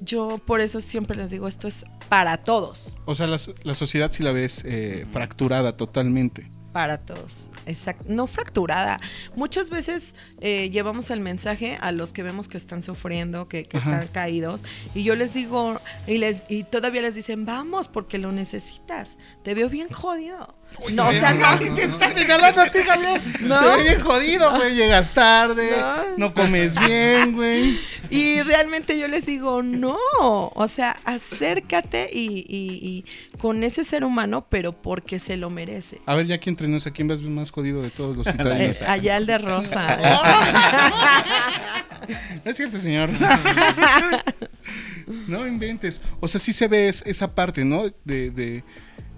[0.00, 4.12] yo por eso siempre les digo, esto es para todos, O sea, la, la sociedad
[4.12, 6.48] si la ves eh, fracturada totalmente.
[6.72, 7.50] para todos.
[7.64, 8.04] Exacto.
[8.08, 8.98] No fracturada.
[9.34, 13.78] Muchas veces eh, llevamos el mensaje a los que vemos que están sufriendo, que, que
[13.78, 14.62] están caídos,
[14.94, 19.16] y yo les digo, y, les, y todavía les dicen, vamos, porque lo necesitas.
[19.42, 20.54] Te veo bien jodido.
[20.92, 21.58] No, o sea, no.
[21.74, 23.20] Te está señalando a ti, Javier.
[23.40, 23.76] No.
[23.76, 24.74] Te bien jodido, güey.
[24.74, 26.04] Llegas tarde, No.
[26.28, 27.78] no comes bien, güey.
[28.10, 33.04] Y realmente yo les digo, no, o sea, acércate y, y- y
[33.38, 36.00] con ese ser humano, pero porque se lo merece.
[36.06, 38.32] A ver, ya aquí entre nos, ¿a quién vas más jodido de todos los Eh,
[38.32, 38.82] citadinos?
[38.86, 39.98] allá el de Rosa.
[42.44, 43.08] No es cierto, señor.
[45.26, 46.00] no inventes.
[46.20, 47.84] O sea, sí se ve es- esa parte, ¿no?
[48.04, 48.64] De, de,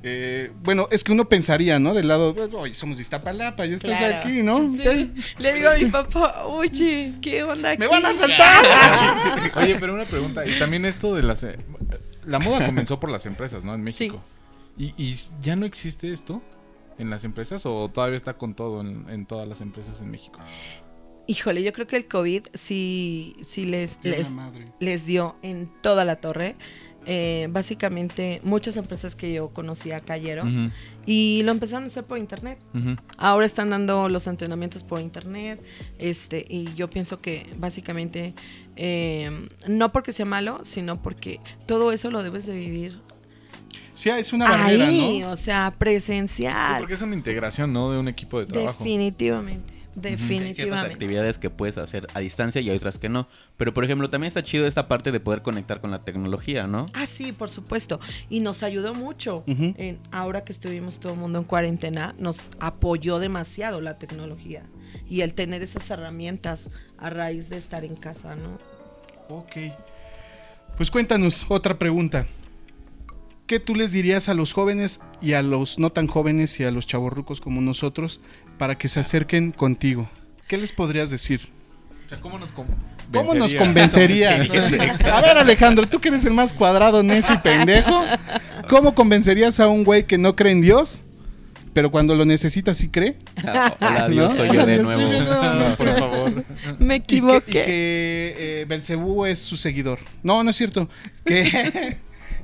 [0.03, 1.93] eh, bueno, es que uno pensaría, ¿no?
[1.95, 4.17] Del lado, oye, somos de Iztapalapa, ya estás Claro.
[4.19, 4.61] aquí, ¿no?
[4.77, 5.11] Sí.
[5.39, 7.81] Le digo a mi papá, oye, ¿qué onda aquí?
[7.81, 8.65] ¡Me van a saltar!
[9.57, 10.47] Oye, pero una pregunta.
[10.47, 11.43] Y también esto de las...
[11.43, 11.57] eh,
[12.27, 13.75] La moda comenzó por las empresas, ¿no?
[13.75, 14.23] En México.
[14.77, 16.41] ¿Y, y ya no existe esto
[16.99, 20.39] en las empresas o todavía está con todo en, en todas las empresas en México?
[21.27, 24.31] Híjole, yo creo que el COVID sí, sí les, les,
[24.81, 26.57] les dio en toda la torre.
[27.11, 30.71] Eh, básicamente, muchas empresas que yo conocía cayeron
[31.07, 32.59] y lo empezaron a hacer por internet.
[33.17, 35.59] Ahora están dando los entrenamientos por internet,
[35.99, 38.35] este, y yo pienso que básicamente
[38.77, 39.31] eh,
[39.67, 43.01] no porque sea malo, sino porque todo eso lo debes de vivir
[43.95, 45.31] Sí, es una barrera, ahí, ¿no?
[45.33, 46.79] o sea, Sí, presencial.
[46.79, 47.91] porque es una integración, ¿no?
[47.91, 48.85] De un equipo de trabajo.
[48.85, 49.73] definitivamente,
[50.05, 50.93] Hay ciertas definitivamente.
[50.95, 53.29] actividades que puedes hacer a distancia y hay otras que no.
[53.57, 56.87] Pero, por ejemplo, también está chido esta parte de poder conectar con la tecnología, ¿no?
[56.95, 58.01] Ah, sí, por supuesto.
[58.29, 59.45] Y nos ayudó mucho.
[59.47, 64.63] En, ahora que estuvimos todo el mundo en cuarentena, nos apoyó demasiado la tecnología.
[65.09, 68.59] Y el tener esas herramientas a raíz de estar en casa, ¿no?
[69.29, 69.57] Ok.
[70.77, 72.27] Pues cuéntanos, otra pregunta.
[73.49, 76.71] ¿Qué tú les dirías a los jóvenes y a los no tan jóvenes y a
[76.71, 78.21] los chavorrucos como nosotros
[78.59, 80.09] para que se acerquen contigo?
[80.47, 81.49] ¿Qué les podrías decir?
[82.07, 82.67] O sea, ¿cómo nos, con-
[83.13, 83.55] ¿Cómo nos?
[83.55, 88.03] A ver, Alejandro, tú que eres el más cuadrado, necio y pendejo,
[88.69, 91.05] ¿cómo convencerías a un güey que no cree en Dios,
[91.75, 93.17] pero cuando lo necesita sí cree?
[93.81, 94.37] Hola, Dios, ¿No?
[94.39, 95.19] soy yo Hola, de Dios, soy nuevo.
[95.19, 95.77] yo nuevamente.
[95.77, 96.45] Por favor.
[96.79, 97.51] Me Y que, y equivoqué.
[97.51, 99.99] que eh, Belcebú es su seguidor.
[100.23, 100.89] No, no es cierto.
[101.25, 101.99] Que,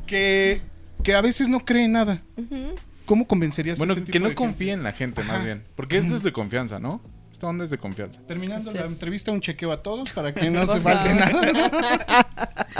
[0.07, 0.61] que,
[1.03, 2.23] que a veces no cree en nada.
[2.37, 2.75] Ujú.
[3.07, 4.37] ¿Cómo convencerías Bueno, a ese que no de gente?
[4.47, 5.45] confíe en la gente, más Ajá.
[5.45, 5.65] bien.
[5.77, 7.01] Porque esto es de confianza, ¿no?
[7.33, 8.21] Esta onda es de confianza.
[8.27, 12.27] Terminando la entrevista, un chequeo a todos para que no se falte nada.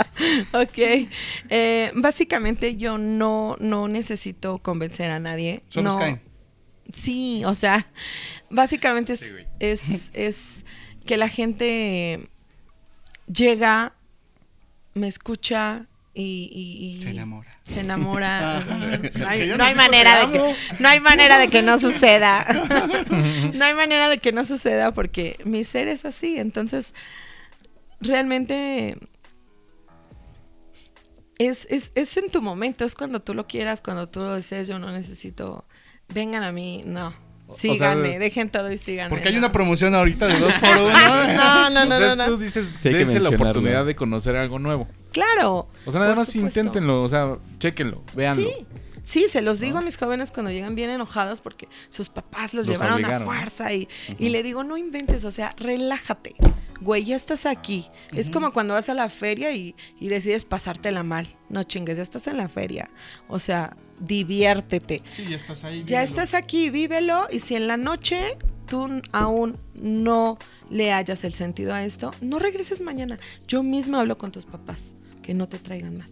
[0.53, 1.07] Ok.
[1.49, 5.63] Eh, básicamente yo no, no necesito convencer a nadie.
[5.69, 5.99] Solo no.
[5.99, 6.21] caen.
[6.93, 7.85] Sí, o sea,
[8.49, 9.45] básicamente es, Sí, güey.
[9.59, 10.63] es, es
[11.05, 12.29] que la gente
[13.27, 13.93] llega,
[14.93, 15.85] me escucha
[16.15, 17.51] y, y- y Se enamora.
[17.63, 18.63] Se enamora.
[19.11, 22.45] Sí, no, hay, no no manera de que no hay manera de que no suceda.
[23.53, 26.37] no hay manera de que no suceda porque mi ser es así.
[26.39, 26.93] Entonces,
[27.99, 28.97] realmente
[31.37, 34.67] es, es, es en tu momento, es cuando tú lo quieras, cuando tú lo desees.
[34.67, 35.65] Yo no necesito,
[36.07, 37.11] vengan a mí, no.
[37.51, 39.09] sea, Síganme, dejen todo y síganme.
[39.09, 39.39] Porque hay no.
[39.39, 40.93] una promoción ahorita de dos por uno.
[41.35, 42.37] No, no, no, o sea, no, tú no.
[42.37, 44.87] dices, Sí, dense la oportunidad de conocer algo nuevo.
[45.15, 45.69] Claro.
[45.85, 46.59] O sea, nada más supuesto.
[46.59, 48.45] inténtenlo, o sea, chéquenlo, véanlo.
[48.49, 48.65] Sí,
[49.01, 52.67] sí, se los digo a mis jóvenes cuando llegan bien enojados porque sus papás los,
[52.67, 53.21] Los llevaron obligaron.
[53.21, 53.87] a fuerza y,
[54.19, 56.35] y le digo, no inventes, o sea, relájate.
[56.81, 57.87] Güey, ya estás aquí.
[58.11, 61.25] Es como cuando vas a la feria y, y decides pasártela mal.
[61.47, 62.89] No chingues, ya estás en la feria.
[63.29, 65.01] O sea, diviértete.
[65.09, 65.83] Sí, ya estás ahí.
[65.85, 67.27] Ya estás aquí, vívelo.
[67.31, 68.37] Y si en la noche
[68.67, 70.37] tú aún no
[70.69, 73.17] le hayas el sentido a esto, no regreses mañana.
[73.47, 74.93] Yo misma hablo con tus papás,
[75.25, 76.11] que no te traigan más.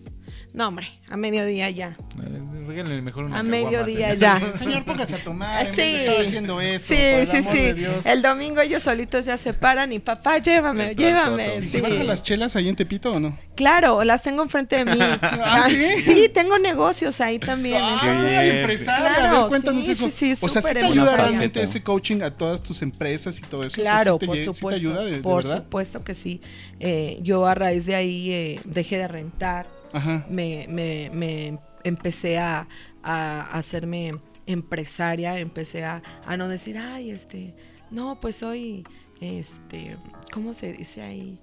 [0.53, 1.97] No, hombre, a mediodía ya.
[2.23, 4.39] Eh, regálenle mejor una A mediodía ya.
[4.57, 5.65] Señor, póngase a tomar.
[5.73, 6.93] Sí, estar haciendo esto.
[6.93, 7.73] sí, por el sí, de sí.
[7.73, 8.05] Dios.
[8.05, 11.45] El domingo ellos solitos ya se paran y papá, llévame, El llévame.
[11.47, 11.59] coto.
[11.59, 11.67] ¿Y sí.
[11.69, 13.35] si vas a las chelas ahí en Tepito o no?
[13.55, 14.99] Claro, las tengo enfrente de mí.
[15.21, 16.01] ¿Ah, sí?
[16.03, 17.81] Sí, tengo negocios ahí también.
[17.83, 20.09] Ah, entonces- a ver, cuéntanos sí, eso.
[20.11, 23.41] sí, sí, o sea, sí te ayuda realmente ese coaching a todas tus empresas y
[23.41, 23.81] todo eso.
[23.81, 24.77] O sea, Claro, sí te por lle- sí te supuesto.
[24.79, 25.63] ayuda, de, de por verdad.
[25.63, 26.41] supuesto que sí.
[26.79, 30.25] Eh, yo a raíz de ahí eh, dejé de rentar, Ajá.
[30.29, 32.67] me, me- me empecé a,
[33.03, 34.13] a hacerme
[34.45, 37.55] empresaria, empecé a, a no decir, ay, este,
[37.91, 38.85] no, pues soy,
[39.21, 39.97] este,
[40.33, 41.39] ¿cómo se dice ahí?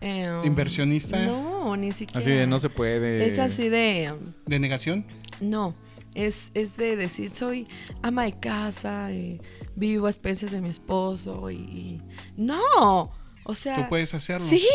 [0.00, 1.24] Em, ¿Inversionista?
[1.26, 2.20] No, ni siquiera.
[2.20, 3.26] Así de no se puede.
[3.26, 4.14] Es así de,
[4.46, 5.04] ¿De negación?
[5.40, 5.74] no,
[6.14, 7.66] es, es de decir, soy
[8.02, 9.40] ama de casa, eh,
[9.76, 12.02] vivo a expensas de mi esposo y, y-
[12.36, 13.12] no,
[13.44, 14.46] o sea, Tú puedes hacerlo.
[14.46, 14.66] sí,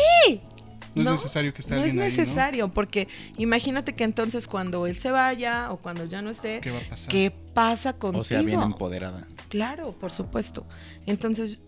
[0.96, 2.04] No, no, es necesario que esté no es ahí, ¿no?
[2.04, 3.06] necesario, porque
[3.38, 6.88] imagínate que entonces cuando él se vaya o cuando ya no esté, ¿Qué va a
[6.90, 7.08] pasar?
[7.10, 8.20] ¿qué pasa contigo?
[8.22, 9.26] O sea, bien empoderada.
[9.48, 10.66] Claro, por supuesto.
[11.06, 11.60] Entonces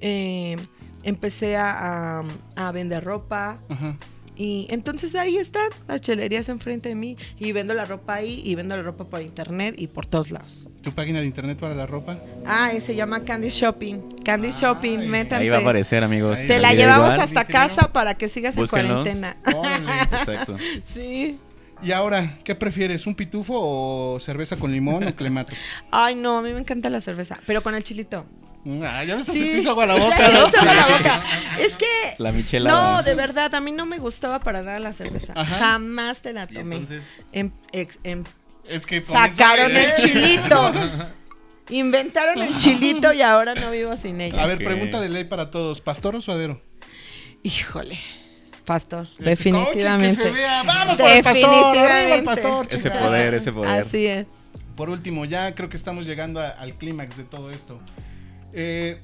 [0.00, 0.56] eh,
[1.02, 2.24] empecé a, a-
[2.56, 3.96] a vender ropa, Ajá.
[4.34, 8.54] Y entonces ahí están las chelerías enfrente de mí y vendo la ropa ahí y
[8.54, 10.68] vendo la ropa por internet y por todos lados.
[10.82, 12.16] ¿Tu página de internet para la ropa?
[12.44, 13.98] Ah, y se llama Candy Shopping.
[14.24, 15.44] Candy Shopping, métanse.
[15.44, 16.40] Ahí va a aparecer, amigos.
[16.40, 17.20] Ahí Te la Ahí llevamos igual.
[17.20, 19.36] hasta casa para que sigas en cuarentena.
[19.54, 20.02] Órale.
[20.02, 20.56] Exacto.
[20.84, 21.38] Sí.
[21.84, 23.06] Y ahora, ¿qué prefieres?
[23.08, 25.54] ¿Un pitufo o cerveza con limón o clamato?
[25.90, 28.24] Ay, no, a mí me encanta la cerveza, pero con el chilito.
[28.84, 29.40] Ah, ya ves, se Sí.
[29.50, 30.16] te hizo agua la boca.
[30.16, 30.46] me ¿no?
[30.46, 31.22] agua la boca.
[31.58, 31.86] Es que.
[32.18, 32.96] La michelada.
[32.96, 35.32] No, de verdad, a mí no me gustaba para nada la cerveza.
[35.36, 35.56] Ajá.
[35.58, 36.76] Jamás te la Y tomé.
[36.76, 38.22] entonces, Em- ex- em-
[38.68, 40.72] Es que sacaron el chilito.
[41.70, 44.42] Inventaron el chilito y ahora no vivo sin ella.
[44.42, 45.80] A ver, pregunta de ley para todos.
[45.80, 46.60] ¿Pastor o suadero?
[47.42, 47.98] Híjole.
[48.64, 50.22] Pastor, Ese definitivamente.
[50.22, 50.62] que se vea.
[50.62, 51.44] Vamos por el pastor.
[51.50, 52.24] Arriba el Definitivamente.
[52.24, 52.66] pastor.
[52.70, 53.82] ese poder, ese poder.
[53.82, 54.26] Así es.
[54.76, 57.80] Por último, ya creo que estamos llegando a- al clímax de todo esto.
[58.52, 59.02] Eh,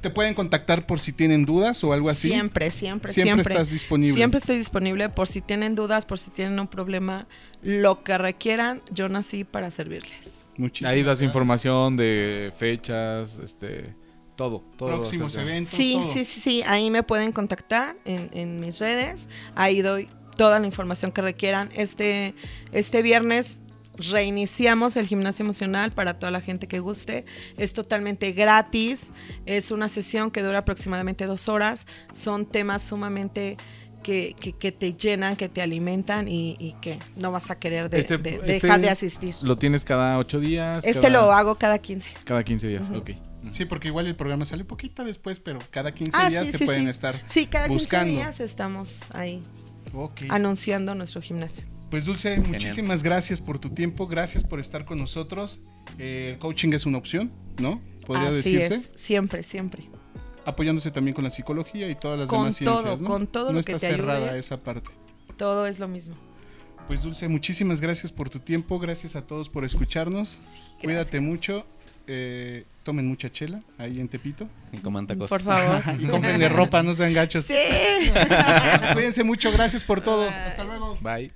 [0.00, 2.28] ¿Te pueden contactar por si tienen dudas o algo así?
[2.30, 3.54] Siempre, siempre, Siempre siempre.
[3.54, 4.14] estás disponible.
[4.14, 7.26] Siempre estoy disponible por si tienen dudas, por si tienen un problema,
[7.62, 10.42] lo que requieran, yo nací para servirles.
[10.56, 11.26] Muchísimas Ahí das gracias.
[11.26, 13.94] información de fechas, este,
[14.36, 14.90] todo, todo.
[14.90, 15.68] Próximos eventos.
[15.72, 16.04] Sí, todo.
[16.12, 20.66] sí, sí, sí, ahí me pueden contactar en, en mis redes, ahí doy toda la
[20.66, 21.70] información que requieran.
[21.74, 22.34] Este,
[22.72, 23.60] este viernes
[23.98, 27.24] reiniciamos el gimnasio emocional para toda la gente que guste.
[27.56, 29.12] Es totalmente gratis,
[29.46, 33.56] es una sesión que dura aproximadamente dos horas, son temas sumamente...
[34.00, 37.90] Que, que- que te llenan, que te alimentan y, y que no vas a querer
[37.90, 39.34] de- Este- de- este dejar de asistir.
[39.42, 40.86] Lo tienes cada ocho días.
[40.86, 42.12] Este cada- lo hago cada 15.
[42.24, 43.10] Cada 15 días, ok.
[43.50, 46.58] Sí, porque igual el programa sale poquito después, pero cada 15 Ah, días sí, te
[46.58, 46.88] sí, pueden sí.
[46.90, 48.12] estar Sí, cada 15 buscando.
[48.14, 49.42] días estamos ahí
[49.92, 50.22] Ok.
[50.28, 51.64] anunciando nuestro gimnasio.
[51.90, 55.60] Pues Dulce, muchísimas gracias por tu tiempo, gracias por estar con nosotros.
[55.98, 57.80] Eh, el coaching es una opción, ¿no?
[58.06, 58.74] Podría Así decirse.
[58.74, 59.84] es, siempre, siempre.
[60.44, 63.08] Apoyándose también con la psicología y todas las Con demás todo, ciencias, ¿no?
[63.08, 64.38] con todo no lo está que te cerrada ayude.
[64.38, 64.90] esa parte.
[65.36, 66.14] Todo es lo mismo.
[66.88, 70.38] Pues Dulce, muchísimas gracias por tu tiempo, gracias a todos por escucharnos.
[70.82, 71.22] Cuídate gracias.
[71.22, 71.66] mucho,
[72.06, 75.28] eh, tomen mucha chela ahí en Tepito Y coman tacos.
[75.28, 75.82] Por favor.
[76.00, 77.44] y cómprenle ropa, no sean gachos.
[77.44, 77.54] Sí.
[78.94, 80.28] Cuídense mucho, gracias por todo.
[80.28, 80.96] Hasta luego.
[81.02, 81.32] Bye.